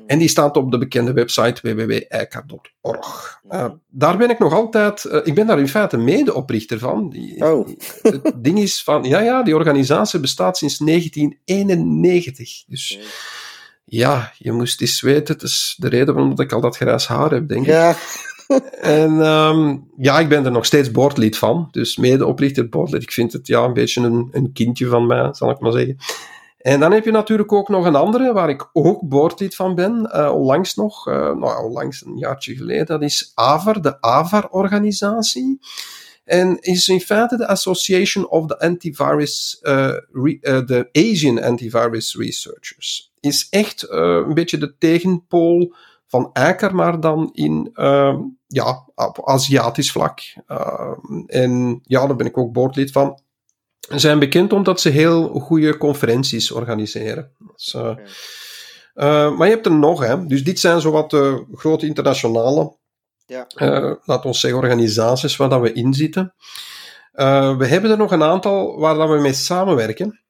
En 0.05 0.19
die 0.19 0.27
staat 0.27 0.57
op 0.57 0.71
de 0.71 0.77
bekende 0.77 1.13
website 1.13 1.61
www.eicar.org. 1.61 3.39
Uh, 3.49 3.65
daar 3.87 4.17
ben 4.17 4.29
ik 4.29 4.39
nog 4.39 4.53
altijd, 4.53 5.03
uh, 5.03 5.19
ik 5.23 5.35
ben 5.35 5.47
daar 5.47 5.59
in 5.59 5.67
feite 5.67 5.97
medeoprichter 5.97 6.79
van. 6.79 7.09
Die, 7.09 7.45
oh. 7.45 7.67
het 8.01 8.31
ding 8.43 8.59
is 8.59 8.83
van, 8.83 9.03
ja, 9.03 9.19
ja, 9.19 9.43
die 9.43 9.55
organisatie 9.55 10.19
bestaat 10.19 10.57
sinds 10.57 10.77
1991. 10.77 12.63
Dus 12.67 12.99
ja, 13.85 14.31
je 14.37 14.51
moest 14.51 14.81
eens 14.81 15.01
weten, 15.01 15.33
het 15.33 15.43
is 15.43 15.75
de 15.77 15.89
reden 15.89 16.13
waarom 16.13 16.39
ik 16.39 16.51
al 16.51 16.61
dat 16.61 16.75
grijs 16.75 17.07
haar 17.07 17.31
heb, 17.31 17.47
denk 17.47 17.61
ik. 17.61 17.67
Ja. 17.67 17.95
En 18.81 19.11
um, 19.11 19.87
ja, 19.97 20.19
ik 20.19 20.29
ben 20.29 20.45
er 20.45 20.51
nog 20.51 20.65
steeds 20.65 20.91
boordlid 20.91 21.37
van. 21.37 21.67
Dus 21.71 21.97
medeoprichter 21.97 22.69
boordlid. 22.69 23.01
Ik 23.01 23.11
vind 23.11 23.33
het 23.33 23.47
ja, 23.47 23.63
een 23.63 23.73
beetje 23.73 24.01
een, 24.01 24.27
een 24.31 24.51
kindje 24.51 24.87
van 24.87 25.07
mij, 25.07 25.33
zal 25.33 25.49
ik 25.49 25.59
maar 25.59 25.71
zeggen. 25.71 25.97
En 26.57 26.79
dan 26.79 26.91
heb 26.91 27.05
je 27.05 27.11
natuurlijk 27.11 27.51
ook 27.51 27.69
nog 27.69 27.85
een 27.85 27.95
andere, 27.95 28.33
waar 28.33 28.49
ik 28.49 28.69
ook 28.73 29.01
boordlid 29.01 29.55
van 29.55 29.75
ben, 29.75 30.11
uh, 30.15 30.31
onlangs 30.33 30.75
nog, 30.75 31.07
uh, 31.07 31.15
nou 31.15 31.65
onlangs 31.65 32.05
een 32.05 32.17
jaartje 32.17 32.55
geleden, 32.55 32.85
dat 32.85 33.01
is 33.01 33.31
AVAR, 33.35 33.81
de 33.81 34.01
AVAR-organisatie. 34.01 35.59
En 36.23 36.59
is 36.59 36.87
in 36.87 37.01
feite 37.01 37.37
de 37.37 37.47
Association 37.47 38.29
of 38.29 38.47
the 38.47 38.59
Antivirus, 38.59 39.59
uh, 39.61 39.93
re, 40.11 40.63
de 40.65 40.89
Asian 40.91 41.43
Antivirus 41.43 42.15
Researchers. 42.15 43.11
Is 43.19 43.47
echt 43.49 43.85
een 43.89 44.33
beetje 44.33 44.57
de 44.57 44.75
tegenpool 44.77 45.73
van 46.07 46.29
Eiker, 46.33 46.75
maar 46.75 46.99
dan 46.99 47.29
in 47.33 47.69
uh, 47.73 48.15
ja, 48.53 48.89
op 48.95 49.27
Aziatisch 49.29 49.91
vlak. 49.91 50.19
Uh, 50.47 50.91
en 51.25 51.81
ja, 51.83 52.07
daar 52.07 52.15
ben 52.15 52.25
ik 52.25 52.37
ook 52.37 52.53
boordlid 52.53 52.91
van. 52.91 53.21
Ze 53.79 53.99
zijn 53.99 54.19
bekend 54.19 54.53
omdat 54.53 54.81
ze 54.81 54.89
heel 54.89 55.27
goede 55.27 55.77
conferenties 55.77 56.51
organiseren. 56.51 57.31
Dus, 57.53 57.73
uh, 57.73 57.81
okay. 57.81 59.29
maar 59.29 59.47
je 59.47 59.53
hebt 59.53 59.65
er 59.65 59.73
nog, 59.75 60.05
hè. 60.05 60.25
Dus 60.25 60.43
dit 60.43 60.59
zijn 60.59 60.81
zowat 60.81 61.09
de 61.09 61.45
grote 61.53 61.85
internationale, 61.85 62.77
ja. 63.25 63.47
laten 64.03 64.29
we 64.29 64.35
zeggen, 64.35 64.59
organisaties 64.59 65.35
waar 65.35 65.49
dat 65.49 65.61
we 65.61 65.73
in 65.73 65.93
zitten. 65.93 66.33
we 67.57 67.65
hebben 67.67 67.91
er 67.91 67.97
nog 67.97 68.11
een 68.11 68.23
aantal 68.23 68.79
waar 68.79 68.95
dat 68.95 69.09
we 69.09 69.17
mee 69.17 69.33
samenwerken. 69.33 70.23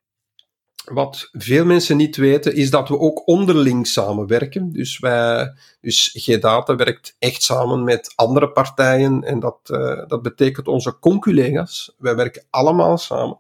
Wat 0.84 1.30
veel 1.32 1.66
mensen 1.66 1.98
niet 1.98 2.16
weten, 2.16 2.56
is 2.56 2.70
dat 2.70 2.90
we 2.90 3.00
ook 3.00 3.28
onderling 3.28 3.88
samenwerken. 3.88 4.72
Dus, 4.72 5.00
wij, 5.00 5.54
dus 5.82 6.10
G-Data 6.14 6.76
werkt 6.76 7.16
echt 7.20 7.44
samen 7.44 7.84
met 7.84 8.14
andere 8.16 8.52
partijen 8.52 9.24
en 9.24 9.40
dat, 9.40 9.60
uh, 9.66 10.08
dat 10.08 10.22
betekent 10.22 10.68
onze 10.68 11.00
conculega's. 11.00 11.96
Wij 11.98 12.16
werken 12.16 12.46
allemaal 12.50 12.98
samen. 12.98 13.38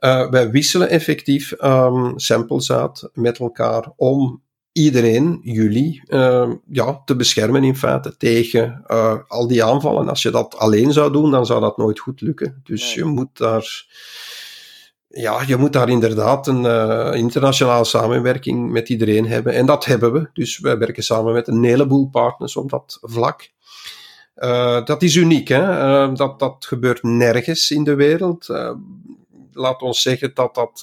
Uh, 0.00 0.30
wij 0.30 0.50
wisselen 0.50 0.88
effectief 0.88 1.62
um, 1.62 2.18
samples 2.18 2.72
uit 2.72 3.08
met 3.12 3.38
elkaar 3.38 3.92
om 3.96 4.42
iedereen, 4.72 5.40
jullie, 5.42 6.02
uh, 6.06 6.52
ja, 6.68 7.02
te 7.04 7.16
beschermen 7.16 7.64
in 7.64 7.76
feite 7.76 8.16
tegen 8.16 8.84
uh, 8.86 9.16
al 9.28 9.46
die 9.46 9.64
aanvallen. 9.64 10.08
Als 10.08 10.22
je 10.22 10.30
dat 10.30 10.56
alleen 10.56 10.92
zou 10.92 11.12
doen, 11.12 11.30
dan 11.30 11.46
zou 11.46 11.60
dat 11.60 11.76
nooit 11.76 11.98
goed 11.98 12.20
lukken. 12.20 12.60
Dus 12.64 12.82
nee. 12.82 12.94
je 12.94 13.04
moet 13.04 13.38
daar 13.38 13.86
ja, 15.14 15.42
je 15.46 15.56
moet 15.56 15.72
daar 15.72 15.88
inderdaad 15.88 16.46
een 16.46 16.64
uh, 16.64 17.10
internationale 17.14 17.84
samenwerking 17.84 18.70
met 18.70 18.88
iedereen 18.88 19.26
hebben. 19.26 19.52
En 19.52 19.66
dat 19.66 19.84
hebben 19.84 20.12
we. 20.12 20.28
Dus 20.32 20.58
wij 20.58 20.78
werken 20.78 21.02
samen 21.02 21.32
met 21.32 21.48
een 21.48 21.64
heleboel 21.64 22.08
partners 22.08 22.56
op 22.56 22.70
dat 22.70 22.98
vlak. 23.02 23.50
Uh, 24.36 24.84
dat 24.84 25.02
is 25.02 25.14
uniek, 25.14 25.48
hè? 25.48 25.62
Uh, 25.62 26.14
dat, 26.14 26.38
dat 26.38 26.66
gebeurt 26.68 27.02
nergens 27.02 27.70
in 27.70 27.84
de 27.84 27.94
wereld. 27.94 28.46
laat 29.52 29.82
ons 29.82 30.02
zeggen 30.02 30.30
dat 30.34 30.54
dat. 30.54 30.80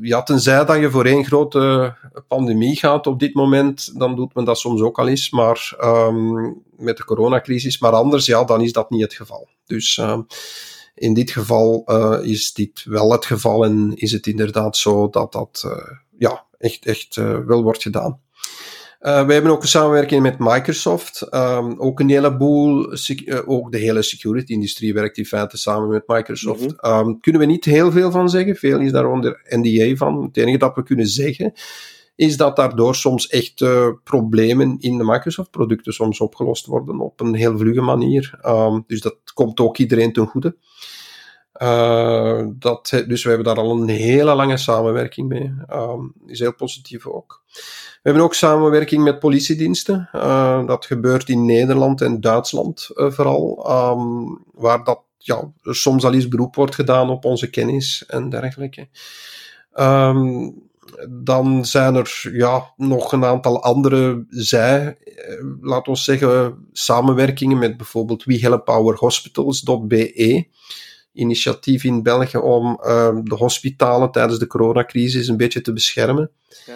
ja, 0.00 0.22
tenzij 0.22 0.64
dat 0.64 0.78
je 0.78 0.90
voor 0.90 1.04
één 1.04 1.24
grote 1.24 1.94
pandemie 2.28 2.76
gaat 2.76 3.06
op 3.06 3.18
dit 3.18 3.34
moment, 3.34 3.98
dan 3.98 4.16
doet 4.16 4.34
men 4.34 4.44
dat 4.44 4.58
soms 4.58 4.80
ook 4.80 4.98
al 4.98 5.08
eens, 5.08 5.30
maar 5.30 5.74
um, 5.80 6.62
met 6.76 6.96
de 6.96 7.04
coronacrisis. 7.04 7.78
Maar 7.78 7.92
anders, 7.92 8.26
ja, 8.26 8.44
dan 8.44 8.60
is 8.60 8.72
dat 8.72 8.90
niet 8.90 9.02
het 9.02 9.14
geval. 9.14 9.48
Dus 9.66 10.00
in 10.96 11.14
dit 11.14 11.30
geval 11.30 11.82
uh, 11.86 12.18
is 12.22 12.52
dit 12.52 12.84
wel 12.84 13.12
het 13.12 13.26
geval 13.26 13.64
en 13.64 13.92
is 13.94 14.12
het 14.12 14.26
inderdaad 14.26 14.76
zo 14.76 15.08
dat 15.08 15.32
dat 15.32 15.62
uh, 15.66 15.72
ja, 16.18 16.44
echt, 16.58 16.86
echt 16.86 17.16
uh, 17.16 17.38
wel 17.46 17.62
wordt 17.62 17.82
gedaan. 17.82 18.20
we 18.98 19.32
hebben 19.32 19.50
ook 19.50 19.62
een 19.62 19.68
samenwerking 19.68 20.22
met 20.22 20.38
Microsoft. 20.38 21.34
Um, 21.34 21.80
ook 21.80 22.00
een 22.00 22.08
heleboel, 22.08 22.96
ook 23.46 23.72
de 23.72 23.78
hele 23.78 24.02
security-industrie 24.02 24.94
werkt 24.94 25.18
in 25.18 25.26
feite 25.26 25.56
samen 25.56 25.88
met 25.88 26.02
Microsoft. 26.06 26.60
Mm 26.60 26.76
-hmm. 26.76 27.08
um, 27.08 27.20
kunnen 27.20 27.40
we 27.40 27.46
niet 27.46 27.64
heel 27.64 27.92
veel 27.92 28.10
van 28.10 28.30
zeggen. 28.30 28.56
Veel 28.56 28.80
is 28.80 28.92
daar 28.92 29.10
onder 29.10 29.40
NDA 29.48 29.96
van. 29.96 30.22
Het 30.22 30.36
enige 30.36 30.58
dat 30.58 30.74
we 30.74 30.82
kunnen 30.82 31.06
zeggen 31.06 31.52
is 32.16 32.36
dat 32.36 32.56
daardoor 32.56 32.94
soms 32.94 33.26
echt 33.28 33.60
uh, 33.60 33.88
problemen 34.04 34.76
in 34.78 34.98
de 34.98 35.04
Microsoft-producten 35.04 35.92
soms 35.92 36.20
opgelost 36.20 36.66
worden 36.66 37.00
op 37.00 37.20
een 37.20 37.34
heel 37.34 37.58
vlugge 37.58 37.80
manier. 37.80 38.38
Um, 38.46 38.84
dus 38.86 39.00
dat 39.00 39.16
komt 39.34 39.60
ook 39.60 39.78
iedereen 39.78 40.12
ten 40.12 40.26
goede. 40.26 40.56
Uh, 41.62 42.46
dat, 42.48 43.02
dus 43.06 43.22
we 43.22 43.28
hebben 43.28 43.46
daar 43.46 43.64
al 43.64 43.70
een 43.70 43.88
hele 43.88 44.34
lange 44.34 44.56
samenwerking 44.56 45.28
mee. 45.28 45.54
Um, 45.72 46.12
is 46.26 46.38
heel 46.38 46.54
positief 46.54 47.06
ook. 47.06 47.42
We 47.46 48.00
hebben 48.02 48.22
ook 48.22 48.34
samenwerking 48.34 49.04
met 49.04 49.18
politiediensten. 49.18 50.08
Uh, 50.14 50.66
dat 50.66 50.86
gebeurt 50.86 51.28
in 51.28 51.44
Nederland 51.44 52.00
en 52.00 52.20
Duitsland 52.20 52.88
vooral. 52.94 53.70
Um, 53.70 54.44
waar 54.52 54.84
dat 54.84 55.00
ja, 55.18 55.52
soms 55.62 56.04
al 56.04 56.14
eens 56.14 56.28
beroep 56.28 56.54
wordt 56.54 56.74
gedaan 56.74 57.10
op 57.10 57.24
onze 57.24 57.50
kennis 57.50 58.04
en 58.06 58.28
dergelijke. 58.28 58.88
Dan 61.08 61.64
zijn 61.64 61.94
er 61.94 62.30
ja, 62.32 62.72
nog 62.76 63.12
een 63.12 63.24
aantal 63.24 63.62
andere 63.62 64.24
zij, 64.28 64.96
laten 65.60 65.92
we 65.92 65.98
zeggen, 65.98 66.66
samenwerkingen 66.72 67.58
met 67.58 67.76
bijvoorbeeld 67.76 68.24
WeHelpOurHospitals.be 68.24 70.46
initiatief 71.12 71.84
in 71.84 72.02
België 72.02 72.36
om 72.36 72.80
uh, 72.80 73.18
de 73.24 73.34
hospitalen 73.34 74.10
tijdens 74.10 74.38
de 74.38 74.46
coronacrisis 74.46 75.28
een 75.28 75.36
beetje 75.36 75.60
te 75.60 75.72
beschermen. 75.72 76.30
Ja. 76.66 76.74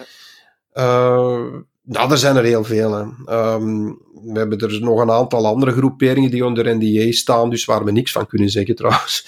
Uh, 0.73 1.45
nou, 1.83 2.11
er 2.11 2.17
zijn 2.17 2.35
er 2.35 2.43
heel 2.43 2.63
veel. 2.63 3.13
Um, 3.29 3.99
we 4.23 4.39
hebben 4.39 4.59
er 4.59 4.81
nog 4.81 4.99
een 4.99 5.11
aantal 5.11 5.45
andere 5.45 5.71
groeperingen 5.71 6.31
die 6.31 6.45
onder 6.45 6.77
NDA 6.77 7.11
staan, 7.11 7.49
dus 7.49 7.65
waar 7.65 7.83
we 7.83 7.91
niks 7.91 8.11
van 8.11 8.27
kunnen 8.27 8.49
zeggen 8.49 8.75
trouwens. 8.75 9.25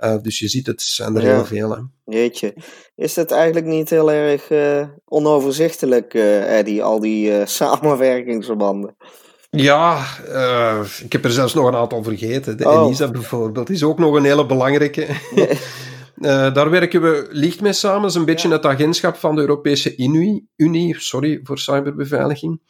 Uh, 0.00 0.16
dus 0.22 0.38
je 0.38 0.48
ziet, 0.48 0.66
het 0.66 0.82
zijn 0.82 1.16
er 1.16 1.22
ja. 1.22 1.34
heel 1.34 1.44
veel. 1.44 1.70
Hè. 1.70 1.80
Jeetje. 2.04 2.54
Is 2.94 3.16
het 3.16 3.30
eigenlijk 3.30 3.66
niet 3.66 3.90
heel 3.90 4.12
erg 4.12 4.50
uh, 4.50 4.88
onoverzichtelijk, 5.04 6.14
Eddie, 6.14 6.82
al 6.82 7.00
die 7.00 7.46
samenwerkingsverbanden? 7.46 8.96
Ja, 9.50 10.06
uh, 10.28 10.84
ik 11.04 11.12
heb 11.12 11.24
er 11.24 11.30
zelfs 11.30 11.54
nog 11.54 11.66
een 11.66 11.74
aantal 11.74 12.02
vergeten. 12.02 12.56
De 12.56 12.68
oh. 12.68 12.84
ENISA 12.84 13.10
bijvoorbeeld 13.10 13.70
is 13.70 13.82
ook 13.82 13.98
nog 13.98 14.14
een 14.14 14.24
hele 14.24 14.46
belangrijke. 14.46 15.06
Uh, 16.18 16.54
daar 16.54 16.70
werken 16.70 17.02
we 17.02 17.26
licht 17.30 17.60
mee 17.60 17.72
samen. 17.72 18.00
Dat 18.00 18.10
is 18.10 18.16
een 18.16 18.24
beetje 18.24 18.48
ja. 18.48 18.54
het 18.54 18.66
agentschap 18.66 19.16
van 19.16 19.34
de 19.34 19.40
Europese 19.40 19.96
Unie, 19.96 20.48
Unie 20.56 21.00
sorry 21.00 21.40
voor 21.42 21.58
cyberbeveiliging. 21.58 22.60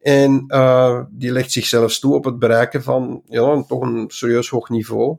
En 0.00 0.44
uh, 0.48 1.00
die 1.10 1.32
legt 1.32 1.52
zichzelf 1.52 1.98
toe 1.98 2.14
op 2.14 2.24
het 2.24 2.38
bereiken 2.38 2.82
van 2.82 3.22
ja, 3.28 3.62
toch 3.62 3.80
een 3.80 4.04
serieus 4.08 4.48
hoog 4.48 4.68
niveau. 4.68 5.16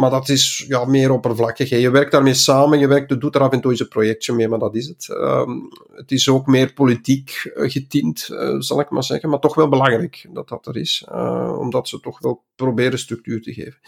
Maar 0.00 0.10
dat 0.10 0.28
is 0.28 0.64
ja, 0.68 0.84
meer 0.84 1.10
oppervlakkig. 1.10 1.68
Je 1.68 1.90
werkt 1.90 2.12
daarmee 2.12 2.34
samen, 2.34 2.78
je 2.78 2.86
werkt, 2.86 3.20
doet 3.20 3.34
er 3.34 3.40
af 3.40 3.52
en 3.52 3.60
toe 3.60 3.70
eens 3.70 3.80
een 3.80 3.88
projectje 3.88 4.32
mee, 4.32 4.48
maar 4.48 4.58
dat 4.58 4.74
is 4.74 4.86
het. 4.86 5.08
Um, 5.10 5.68
het 5.94 6.10
is 6.10 6.28
ook 6.28 6.46
meer 6.46 6.72
politiek 6.72 7.52
uh, 7.54 7.70
getint, 7.70 8.28
uh, 8.32 8.56
zal 8.58 8.80
ik 8.80 8.90
maar 8.90 9.04
zeggen. 9.04 9.28
Maar 9.28 9.38
toch 9.38 9.54
wel 9.54 9.68
belangrijk 9.68 10.26
dat 10.32 10.48
dat 10.48 10.66
er 10.66 10.76
is. 10.76 11.06
Uh, 11.12 11.56
omdat 11.58 11.88
ze 11.88 12.00
toch 12.00 12.20
wel 12.20 12.44
proberen 12.54 12.98
structuur 12.98 13.42
te 13.42 13.52
geven. 13.52 13.78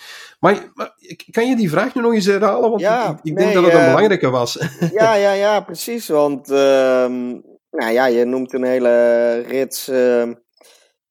Maar, 0.41 0.71
maar 0.75 0.95
kan 1.31 1.49
je 1.49 1.57
die 1.57 1.71
vraag 1.71 1.95
nu 1.95 2.03
nog 2.03 2.15
eens 2.15 2.27
herhalen? 2.27 2.71
Want 2.71 2.81
ja, 2.81 3.11
ik, 3.11 3.17
ik 3.17 3.23
nee, 3.23 3.35
denk 3.35 3.55
dat 3.55 3.65
het 3.65 3.73
een 3.73 3.87
belangrijke 3.87 4.31
was. 4.31 4.59
Ja, 4.93 5.15
ja, 5.15 5.33
ja, 5.33 5.61
precies. 5.61 6.09
Want 6.09 6.51
um, 6.51 7.43
nou 7.71 7.93
ja, 7.93 8.07
je 8.07 8.25
noemt 8.25 8.53
een 8.53 8.65
hele 8.65 9.45
rits 9.49 9.89
ehm, 9.89 10.33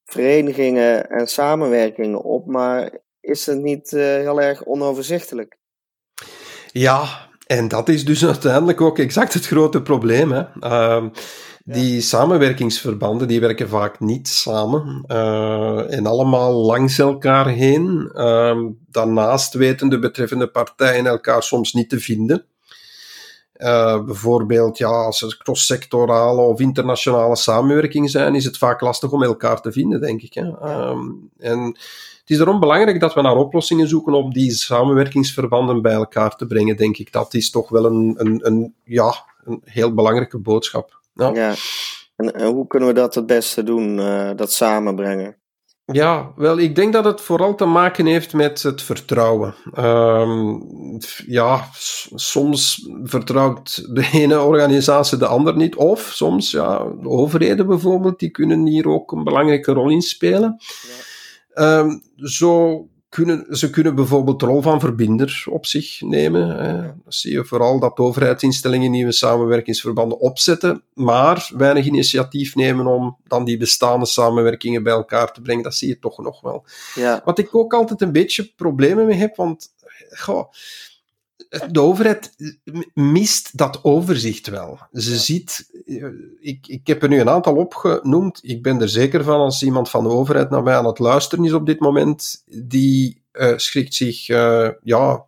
verenigingen 0.05 1.09
en 1.09 1.27
samenwerkingen 1.27 2.23
op. 2.23 2.47
Maar 2.47 3.00
is 3.21 3.45
het 3.45 3.61
niet 3.61 3.91
uh, 3.91 4.01
heel 4.01 4.41
erg 4.41 4.65
onoverzichtelijk. 4.65 5.57
Ja, 6.71 7.29
en 7.45 7.67
dat 7.67 7.89
is 7.89 8.05
dus 8.05 8.25
uiteindelijk 8.35 8.81
ook 8.81 8.99
exact 8.99 9.33
het 9.33 9.45
grote 9.45 9.81
probleem. 9.81 10.31
Hè. 10.31 10.43
Uh, 10.61 11.05
die 11.65 11.95
ja. 11.95 12.01
samenwerkingsverbanden 12.01 13.27
die 13.27 13.39
werken 13.39 13.69
vaak 13.69 13.99
niet 13.99 14.27
samen 14.27 15.03
uh, 15.07 15.93
en 15.93 16.05
allemaal 16.05 16.53
langs 16.53 16.99
elkaar 16.99 17.47
heen. 17.47 18.11
Uh, 18.13 18.65
daarnaast 18.87 19.53
weten 19.53 19.89
de 19.89 19.99
betreffende 19.99 20.47
partijen 20.47 21.05
elkaar 21.05 21.43
soms 21.43 21.73
niet 21.73 21.89
te 21.89 21.99
vinden. 21.99 22.45
Uh, 23.57 24.03
bijvoorbeeld, 24.03 24.77
ja, 24.77 24.87
als 24.87 25.21
er 25.21 25.37
cross-sectorale 25.37 26.41
of 26.41 26.59
internationale 26.59 27.35
samenwerking 27.35 28.09
zijn, 28.09 28.35
is 28.35 28.45
het 28.45 28.57
vaak 28.57 28.81
lastig 28.81 29.11
om 29.11 29.23
elkaar 29.23 29.61
te 29.61 29.71
vinden, 29.71 30.01
denk 30.01 30.21
ik. 30.21 30.33
Hè. 30.33 30.79
Um, 30.89 31.29
en 31.37 31.77
is 32.31 32.37
daarom 32.37 32.59
belangrijk 32.59 32.99
dat 32.99 33.13
we 33.13 33.21
naar 33.21 33.35
oplossingen 33.35 33.87
zoeken 33.87 34.13
om 34.13 34.33
die 34.33 34.51
samenwerkingsverbanden 34.51 35.81
bij 35.81 35.93
elkaar 35.93 36.35
te 36.35 36.45
brengen, 36.45 36.77
denk 36.77 36.97
ik. 36.97 37.11
Dat 37.11 37.33
is 37.33 37.49
toch 37.49 37.69
wel 37.69 37.85
een, 37.85 38.15
een, 38.17 38.39
een 38.43 38.73
ja, 38.83 39.13
een 39.43 39.61
heel 39.65 39.93
belangrijke 39.93 40.37
boodschap. 40.37 40.99
Ja. 41.13 41.31
ja. 41.33 41.53
En, 42.15 42.33
en, 42.33 42.47
hoe 42.47 42.67
kunnen 42.67 42.87
we 42.89 42.95
dat 42.95 43.15
het 43.15 43.25
beste 43.25 43.63
doen, 43.63 43.97
uh, 43.97 44.29
dat 44.35 44.51
samenbrengen? 44.51 45.35
Ja, 45.85 46.31
wel, 46.35 46.57
ik 46.57 46.75
denk 46.75 46.93
dat 46.93 47.05
het 47.05 47.21
vooral 47.21 47.55
te 47.55 47.65
maken 47.65 48.05
heeft 48.05 48.33
met 48.33 48.63
het 48.63 48.81
vertrouwen. 48.81 49.55
Um, 49.79 50.63
ja, 51.27 51.67
soms 52.15 52.89
vertrouwt 53.03 53.95
de 53.95 54.09
ene 54.11 54.41
organisatie 54.41 55.17
de 55.17 55.25
ander 55.25 55.55
niet, 55.55 55.75
of 55.75 56.11
soms, 56.13 56.51
ja, 56.51 56.77
de 56.77 57.09
overheden 57.09 57.67
bijvoorbeeld, 57.67 58.19
die 58.19 58.29
kunnen 58.29 58.65
hier 58.65 58.87
ook 58.87 59.11
een 59.11 59.23
belangrijke 59.23 59.71
rol 59.71 59.89
in 59.89 60.01
spelen. 60.01 60.55
Ja. 60.59 61.09
Um, 61.53 62.01
zo 62.15 62.85
kunnen, 63.09 63.57
ze 63.57 63.69
kunnen 63.69 63.95
bijvoorbeeld 63.95 64.39
de 64.39 64.45
rol 64.45 64.61
van 64.61 64.79
verbinder 64.79 65.43
op 65.49 65.65
zich 65.65 66.01
nemen. 66.01 66.49
Hè. 66.49 66.81
Dan 66.81 67.01
zie 67.07 67.31
je 67.31 67.45
vooral 67.45 67.79
dat 67.79 67.97
overheidsinstellingen 67.97 68.91
nieuwe 68.91 69.11
samenwerkingsverbanden 69.11 70.19
opzetten, 70.19 70.83
maar 70.93 71.51
weinig 71.57 71.85
initiatief 71.85 72.55
nemen 72.55 72.85
om 72.85 73.17
dan 73.27 73.45
die 73.45 73.57
bestaande 73.57 74.05
samenwerkingen 74.05 74.83
bij 74.83 74.93
elkaar 74.93 75.33
te 75.33 75.41
brengen. 75.41 75.63
Dat 75.63 75.75
zie 75.75 75.87
je 75.87 75.99
toch 75.99 76.17
nog 76.17 76.41
wel. 76.41 76.65
Ja. 76.95 77.21
Wat 77.25 77.39
ik 77.39 77.55
ook 77.55 77.73
altijd 77.73 78.01
een 78.01 78.11
beetje 78.11 78.53
problemen 78.55 79.05
mee 79.05 79.17
heb, 79.17 79.35
want 79.35 79.73
goh, 80.09 80.51
de 81.71 81.81
overheid 81.81 82.35
mist 82.93 83.57
dat 83.57 83.83
overzicht 83.83 84.47
wel. 84.47 84.79
Ze 84.91 85.17
ziet, 85.17 85.69
ik, 86.39 86.67
ik 86.67 86.87
heb 86.87 87.03
er 87.03 87.09
nu 87.09 87.19
een 87.19 87.29
aantal 87.29 87.55
opgenoemd. 87.55 88.39
Ik 88.43 88.63
ben 88.63 88.81
er 88.81 88.89
zeker 88.89 89.23
van 89.23 89.39
als 89.39 89.63
iemand 89.63 89.89
van 89.89 90.03
de 90.03 90.09
overheid 90.09 90.49
naar 90.49 90.63
mij 90.63 90.75
aan 90.75 90.85
het 90.85 90.99
luisteren 90.99 91.45
is 91.45 91.53
op 91.53 91.65
dit 91.65 91.79
moment, 91.79 92.43
die 92.45 93.21
uh, 93.33 93.53
schrikt 93.55 93.93
zich, 93.93 94.29
uh, 94.29 94.69
ja, 94.83 95.25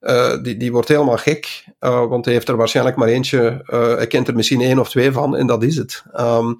uh, 0.00 0.36
die, 0.42 0.56
die 0.56 0.72
wordt 0.72 0.88
helemaal 0.88 1.16
gek, 1.16 1.64
want 1.78 2.24
hij 2.24 2.34
heeft 2.34 2.48
er 2.48 2.56
waarschijnlijk 2.56 2.96
maar 2.96 3.08
eentje, 3.08 3.62
hij 3.96 4.06
kent 4.06 4.28
er 4.28 4.34
misschien 4.34 4.60
één 4.60 4.78
of 4.78 4.90
twee 4.90 5.12
van 5.12 5.36
en 5.36 5.46
dat 5.46 5.62
is 5.62 5.76
het. 5.76 6.02
Um, 6.20 6.56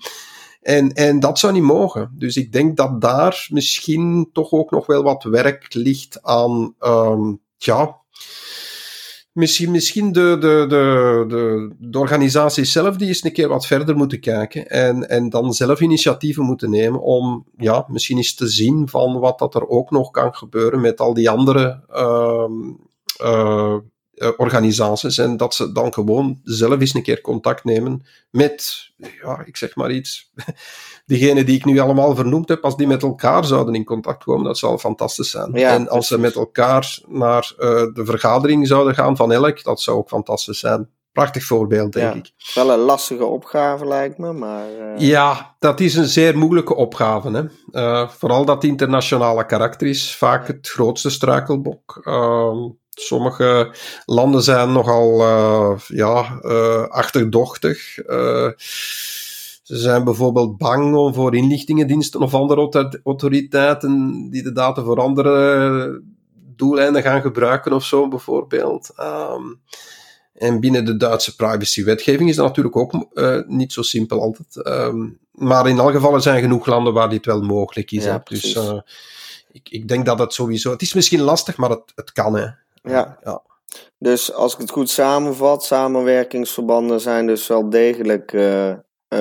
en, 0.62 0.92
en 0.92 1.20
dat 1.20 1.38
zou 1.38 1.52
niet 1.52 1.62
mogen. 1.62 2.14
Dus 2.18 2.36
ik 2.36 2.52
denk 2.52 2.76
dat 2.76 3.00
daar 3.00 3.46
misschien 3.50 4.30
toch 4.32 4.52
ook 4.52 4.70
nog 4.70 4.86
wel 4.86 5.02
wat 5.02 5.22
werk 5.22 5.74
ligt 5.74 6.22
aan, 6.22 6.74
um, 6.80 7.40
ja, 7.56 8.00
Misschien, 9.32 9.70
misschien 9.70 10.12
de, 10.12 10.36
de, 10.40 10.64
de, 10.68 11.74
de, 11.78 11.98
organisatie 11.98 12.64
zelf 12.64 12.96
die 12.96 13.08
eens 13.08 13.24
een 13.24 13.32
keer 13.32 13.48
wat 13.48 13.66
verder 13.66 13.96
moeten 13.96 14.20
kijken 14.20 14.68
en, 14.68 15.08
en 15.08 15.28
dan 15.28 15.52
zelf 15.52 15.80
initiatieven 15.80 16.44
moeten 16.44 16.70
nemen 16.70 17.00
om 17.00 17.46
ja, 17.56 17.84
misschien 17.88 18.16
eens 18.16 18.34
te 18.34 18.48
zien 18.48 18.88
van 18.88 19.18
wat 19.18 19.38
dat 19.38 19.54
er 19.54 19.68
ook 19.68 19.90
nog 19.90 20.10
kan 20.10 20.34
gebeuren 20.34 20.80
met 20.80 21.00
al 21.00 21.14
die 21.14 21.30
andere 21.30 21.84
uh, 23.20 23.76
organisaties 24.36 25.18
en 25.18 25.36
dat 25.36 25.54
ze 25.54 25.72
dan 25.72 25.92
gewoon 25.92 26.40
zelf 26.44 26.80
eens 26.80 26.94
een 26.94 27.02
keer 27.02 27.20
contact 27.20 27.64
nemen 27.64 28.06
met, 28.30 28.90
ja, 28.96 29.42
ik 29.44 29.56
zeg 29.56 29.74
maar 29.74 29.90
iets, 29.90 30.30
diegenen 31.06 31.46
die 31.46 31.56
ik 31.56 31.64
nu 31.64 31.78
allemaal 31.78 32.14
vernoemd 32.14 32.48
heb, 32.48 32.64
als 32.64 32.76
die 32.76 32.86
met 32.86 33.02
elkaar 33.02 33.44
zouden 33.44 33.74
in 33.74 33.84
contact 33.84 34.24
komen, 34.24 34.44
dat 34.44 34.58
zou 34.58 34.78
fantastisch 34.78 35.30
zijn. 35.30 35.54
en 35.54 35.88
als 35.88 36.06
ze 36.06 36.18
met 36.18 36.34
elkaar 36.34 36.98
naar 37.08 37.52
uh, 37.58 37.66
de 37.68 38.04
vergadering 38.04 38.66
zouden 38.66 38.94
gaan 38.94 39.16
van 39.16 39.32
elk, 39.32 39.64
dat 39.64 39.80
zou 39.80 39.96
ook 39.96 40.08
fantastisch 40.08 40.58
zijn. 40.58 40.90
Prachtig 41.12 41.44
voorbeeld, 41.44 41.92
denk 41.92 42.12
ja, 42.12 42.18
ik. 42.18 42.54
Wel 42.54 42.72
een 42.72 42.78
lastige 42.78 43.24
opgave, 43.24 43.86
lijkt 43.86 44.18
me, 44.18 44.32
maar... 44.32 44.66
Uh... 44.70 44.98
Ja, 44.98 45.56
dat 45.58 45.80
is 45.80 45.94
een 45.94 46.06
zeer 46.06 46.38
moeilijke 46.38 46.74
opgave. 46.74 47.30
Hè? 47.30 47.42
Uh, 47.80 48.08
vooral 48.08 48.44
dat 48.44 48.64
internationale 48.64 49.46
karakter 49.46 49.86
is 49.86 50.16
vaak 50.16 50.46
het 50.46 50.68
grootste 50.68 51.10
struikelblok. 51.10 52.00
Ehm, 52.94 53.04
sommige 53.04 53.74
landen 54.04 54.42
zijn 54.42 54.72
nogal 54.72 55.24
ja, 55.86 56.20
achterdochtig. 56.88 57.94
Ze 59.62 59.78
zijn 59.78 60.04
bijvoorbeeld 60.04 60.56
bang 60.56 60.94
om 60.94 61.14
voor 61.14 61.36
inlichtingendiensten 61.36 62.20
of 62.20 62.34
andere 62.34 62.90
autoriteiten 63.04 64.26
die 64.30 64.42
de 64.42 64.52
data 64.52 64.82
voor 64.82 65.00
andere 65.00 66.02
doeleinden 66.56 67.02
gaan 67.02 67.20
gebruiken 67.20 67.72
of 67.72 67.84
zo, 67.84 68.08
bijvoorbeeld. 68.08 68.90
Um, 69.00 69.60
en 70.34 70.60
binnen 70.60 70.84
de 70.84 70.96
Duitse 70.96 71.36
privacywetgeving 71.36 72.28
is 72.28 72.36
dat 72.36 72.46
natuurlijk 72.46 72.76
ook 72.76 72.92
niet 73.46 73.72
zo 73.72 73.82
simpel 73.82 74.20
altijd. 74.20 74.66
Um, 74.66 75.18
maar 75.32 75.68
in 75.68 75.80
alle 75.80 75.92
gevallen 75.92 76.22
zijn 76.22 76.40
genoeg 76.42 76.66
landen 76.66 76.92
waar 76.92 77.08
dit 77.08 77.26
wel 77.26 77.42
mogelijk 77.42 77.90
is. 77.90 78.04
Ja, 78.04 78.20
dus 78.24 78.58
ik, 79.52 79.68
ik 79.68 79.88
denk 79.88 80.06
dat 80.06 80.18
het 80.18 80.32
sowieso. 80.32 80.70
Het 80.70 80.82
is 80.82 80.94
misschien 80.94 81.20
lastig, 81.20 81.56
maar 81.56 81.70
het, 81.70 81.92
het 81.94 82.12
kan. 82.12 82.36
Hè. 82.36 82.46
Ja. 82.82 83.18
ja. 83.22 83.42
Dus 83.98 84.32
als 84.32 84.54
ik 84.54 84.60
het 84.60 84.70
goed 84.70 84.90
samenvat, 84.90 85.64
samenwerkingsverbanden 85.64 87.00
zijn 87.00 87.26
dus 87.26 87.46
wel 87.46 87.70
degelijk 87.70 88.32
uh, 88.32 88.68
uh, 88.68 88.76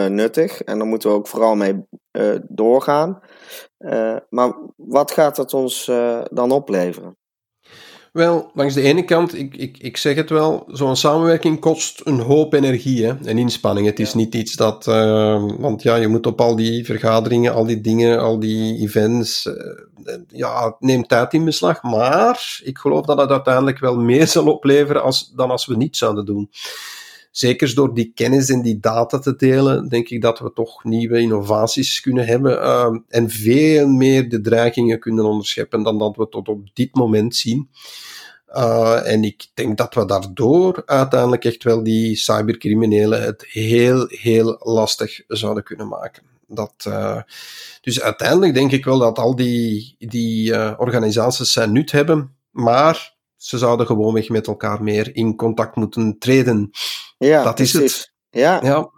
nuttig. 0.05 0.61
En 0.61 0.77
daar 0.77 0.87
moeten 0.87 1.09
we 1.09 1.15
ook 1.15 1.27
vooral 1.27 1.55
mee 1.55 1.85
uh, 2.11 2.35
doorgaan. 2.47 3.19
Maar 4.29 4.53
wat 4.75 5.11
gaat 5.11 5.37
het 5.37 5.53
ons 5.53 5.85
dan 6.31 6.51
opleveren? 6.51 7.17
Wel, 8.11 8.51
langs 8.53 8.73
de 8.73 8.81
ene 8.81 9.03
kant, 9.05 9.37
ik, 9.37 9.55
ik, 9.55 9.77
ik 9.77 9.97
zeg 9.97 10.15
het 10.15 10.29
wel, 10.29 10.63
zo'n 10.67 10.95
samenwerking 10.95 11.59
kost 11.59 12.01
een 12.03 12.19
hoop 12.19 12.53
energie 12.53 13.05
hè, 13.05 13.13
en 13.23 13.37
inspanning. 13.37 13.87
Het 13.87 13.99
is 13.99 14.13
niet 14.13 14.35
iets 14.35 14.55
dat, 14.55 14.85
want 15.59 15.83
ja, 15.83 15.95
je 15.95 16.07
moet 16.07 16.25
op 16.25 16.41
al 16.41 16.55
die 16.55 16.85
vergaderingen, 16.85 17.53
al 17.53 17.65
die 17.65 17.81
dingen, 17.81 18.19
al 18.19 18.39
die 18.39 18.79
events, 18.79 19.49
ja, 20.27 20.65
het 20.65 20.75
neemt 20.79 21.09
tijd 21.09 21.33
in 21.33 21.45
beslag. 21.45 21.83
Maar 21.83 22.59
ik 22.63 22.77
geloof 22.77 23.05
dat 23.05 23.17
het 23.17 23.29
uiteindelijk 23.29 23.79
wel 23.79 23.95
meer 24.11 24.27
zal 24.27 24.53
opleveren 24.53 25.03
als, 25.03 25.31
dan 25.35 25.51
als 25.51 25.65
we 25.65 25.75
niet 25.75 25.97
zouden 25.97 26.25
doen 26.25 26.49
zeker 27.31 27.75
door 27.75 27.93
die 27.93 28.11
kennis 28.15 28.49
en 28.49 28.61
die 28.61 28.79
data 28.79 29.19
te 29.19 29.35
delen, 29.35 29.89
denk 29.89 30.09
ik 30.09 30.21
dat 30.21 30.39
we 30.39 30.53
toch 30.53 30.83
nieuwe 30.83 31.19
innovaties 31.19 32.01
kunnen 32.01 32.25
hebben 32.25 32.51
uh, 32.51 32.97
en 33.07 33.29
veel 33.29 33.87
meer 33.87 34.29
de 34.29 34.41
dreigingen 34.41 34.99
kunnen 34.99 35.25
onderscheppen 35.25 35.83
dan 35.83 35.97
dat 35.97 36.15
we 36.15 36.29
tot 36.29 36.47
op 36.47 36.69
dit 36.73 36.95
moment 36.95 37.35
zien. 37.35 37.69
Uh, 38.55 39.11
en 39.11 39.23
ik 39.23 39.47
denk 39.53 39.77
dat 39.77 39.93
we 39.93 40.05
daardoor 40.05 40.83
uiteindelijk 40.85 41.45
echt 41.45 41.63
wel 41.63 41.83
die 41.83 42.15
cybercriminelen 42.15 43.21
het 43.21 43.45
heel, 43.47 44.05
heel 44.07 44.59
lastig 44.59 45.21
zouden 45.27 45.63
kunnen 45.63 45.87
maken. 45.87 46.23
Dat, 46.47 46.73
uh, 46.87 47.21
dus 47.81 48.01
uiteindelijk 48.01 48.53
denk 48.53 48.71
ik 48.71 48.85
wel 48.85 48.99
dat 48.99 49.17
al 49.17 49.35
die, 49.35 49.95
die 49.97 50.51
uh, 50.51 50.73
organisaties 50.77 51.51
zijn 51.51 51.71
nut 51.71 51.91
hebben, 51.91 52.35
maar 52.49 53.15
ze 53.41 53.57
zouden 53.57 53.85
gewoonweg 53.85 54.29
met 54.29 54.47
elkaar 54.47 54.83
meer 54.83 55.15
in 55.15 55.35
contact 55.35 55.75
moeten 55.75 56.17
treden. 56.19 56.69
Ja, 57.17 57.43
dat 57.43 57.59
is 57.59 57.73
het. 57.73 58.13
Ja. 58.29 58.59
ja. 58.63 58.77
Oké, 58.77 58.91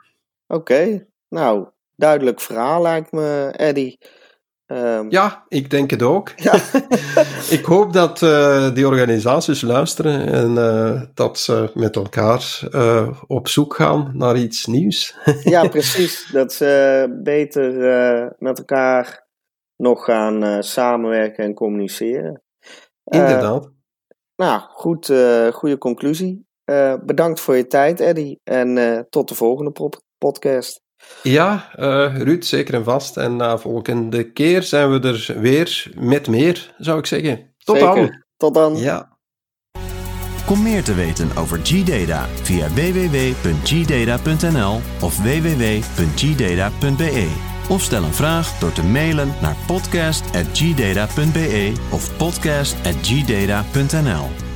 okay. 0.47 1.07
nou, 1.29 1.67
duidelijk 1.95 2.41
verhaal 2.41 2.81
lijkt 2.81 3.11
me, 3.11 3.53
Eddie. 3.55 3.97
Um... 4.65 5.11
Ja, 5.11 5.45
ik 5.47 5.69
denk 5.69 5.89
het 5.89 6.01
ook. 6.01 6.31
Ja. 6.47 6.53
ik 7.57 7.65
hoop 7.65 7.93
dat 7.93 8.21
uh, 8.21 8.73
die 8.73 8.87
organisaties 8.87 9.61
luisteren 9.61 10.27
en 10.27 10.51
uh, 10.51 11.01
dat 11.13 11.39
ze 11.39 11.71
met 11.73 11.95
elkaar 11.95 12.59
uh, 12.71 13.21
op 13.27 13.47
zoek 13.47 13.75
gaan 13.75 14.11
naar 14.13 14.37
iets 14.37 14.65
nieuws. 14.65 15.15
ja, 15.43 15.67
precies. 15.67 16.29
Dat 16.31 16.53
ze 16.53 17.19
beter 17.23 17.73
met 18.37 18.57
elkaar 18.57 19.27
nog 19.75 20.03
gaan 20.03 20.63
samenwerken 20.63 21.43
en 21.43 21.53
communiceren. 21.53 22.41
Inderdaad. 23.03 23.71
Nou, 24.35 24.61
goed, 24.69 25.09
uh, 25.09 25.47
goede 25.47 25.77
conclusie. 25.77 26.45
Uh, 26.65 26.93
bedankt 27.05 27.39
voor 27.39 27.55
je 27.55 27.67
tijd, 27.67 27.99
Eddie. 27.99 28.39
En 28.43 28.77
uh, 28.77 28.99
tot 29.09 29.27
de 29.27 29.35
volgende 29.35 29.91
podcast. 30.17 30.81
Ja, 31.23 31.69
Ruud, 32.13 32.43
zeker 32.43 32.73
en 32.73 32.83
vast. 32.83 33.17
En 33.17 33.35
na 33.35 33.57
volgende 33.57 34.31
keer 34.31 34.63
zijn 34.63 34.91
we 34.91 35.07
er 35.07 35.35
weer 35.39 35.91
met 35.95 36.27
meer, 36.27 36.75
zou 36.77 36.99
ik 36.99 37.05
zeggen. 37.05 37.53
Tot 37.57 37.77
zeker. 37.77 37.95
dan. 37.95 38.23
Tot 38.37 38.53
dan. 38.53 38.77
Ja. 38.77 39.17
Kom 40.45 40.63
meer 40.63 40.83
te 40.83 40.93
weten 40.93 41.37
over 41.37 41.59
G-Data 41.63 42.27
via 42.27 42.67
www.gdata.nl 42.69 44.01
of 45.01 45.17
www.gdata.be. 45.17 45.51
Of 47.69 47.81
stel 47.81 48.03
een 48.03 48.13
vraag 48.13 48.59
door 48.59 48.71
te 48.71 48.83
mailen 48.83 49.35
naar 49.41 49.55
podcast.gdata.be 49.67 51.73
of 51.89 52.17
podcast.gdata.nl. 52.17 54.52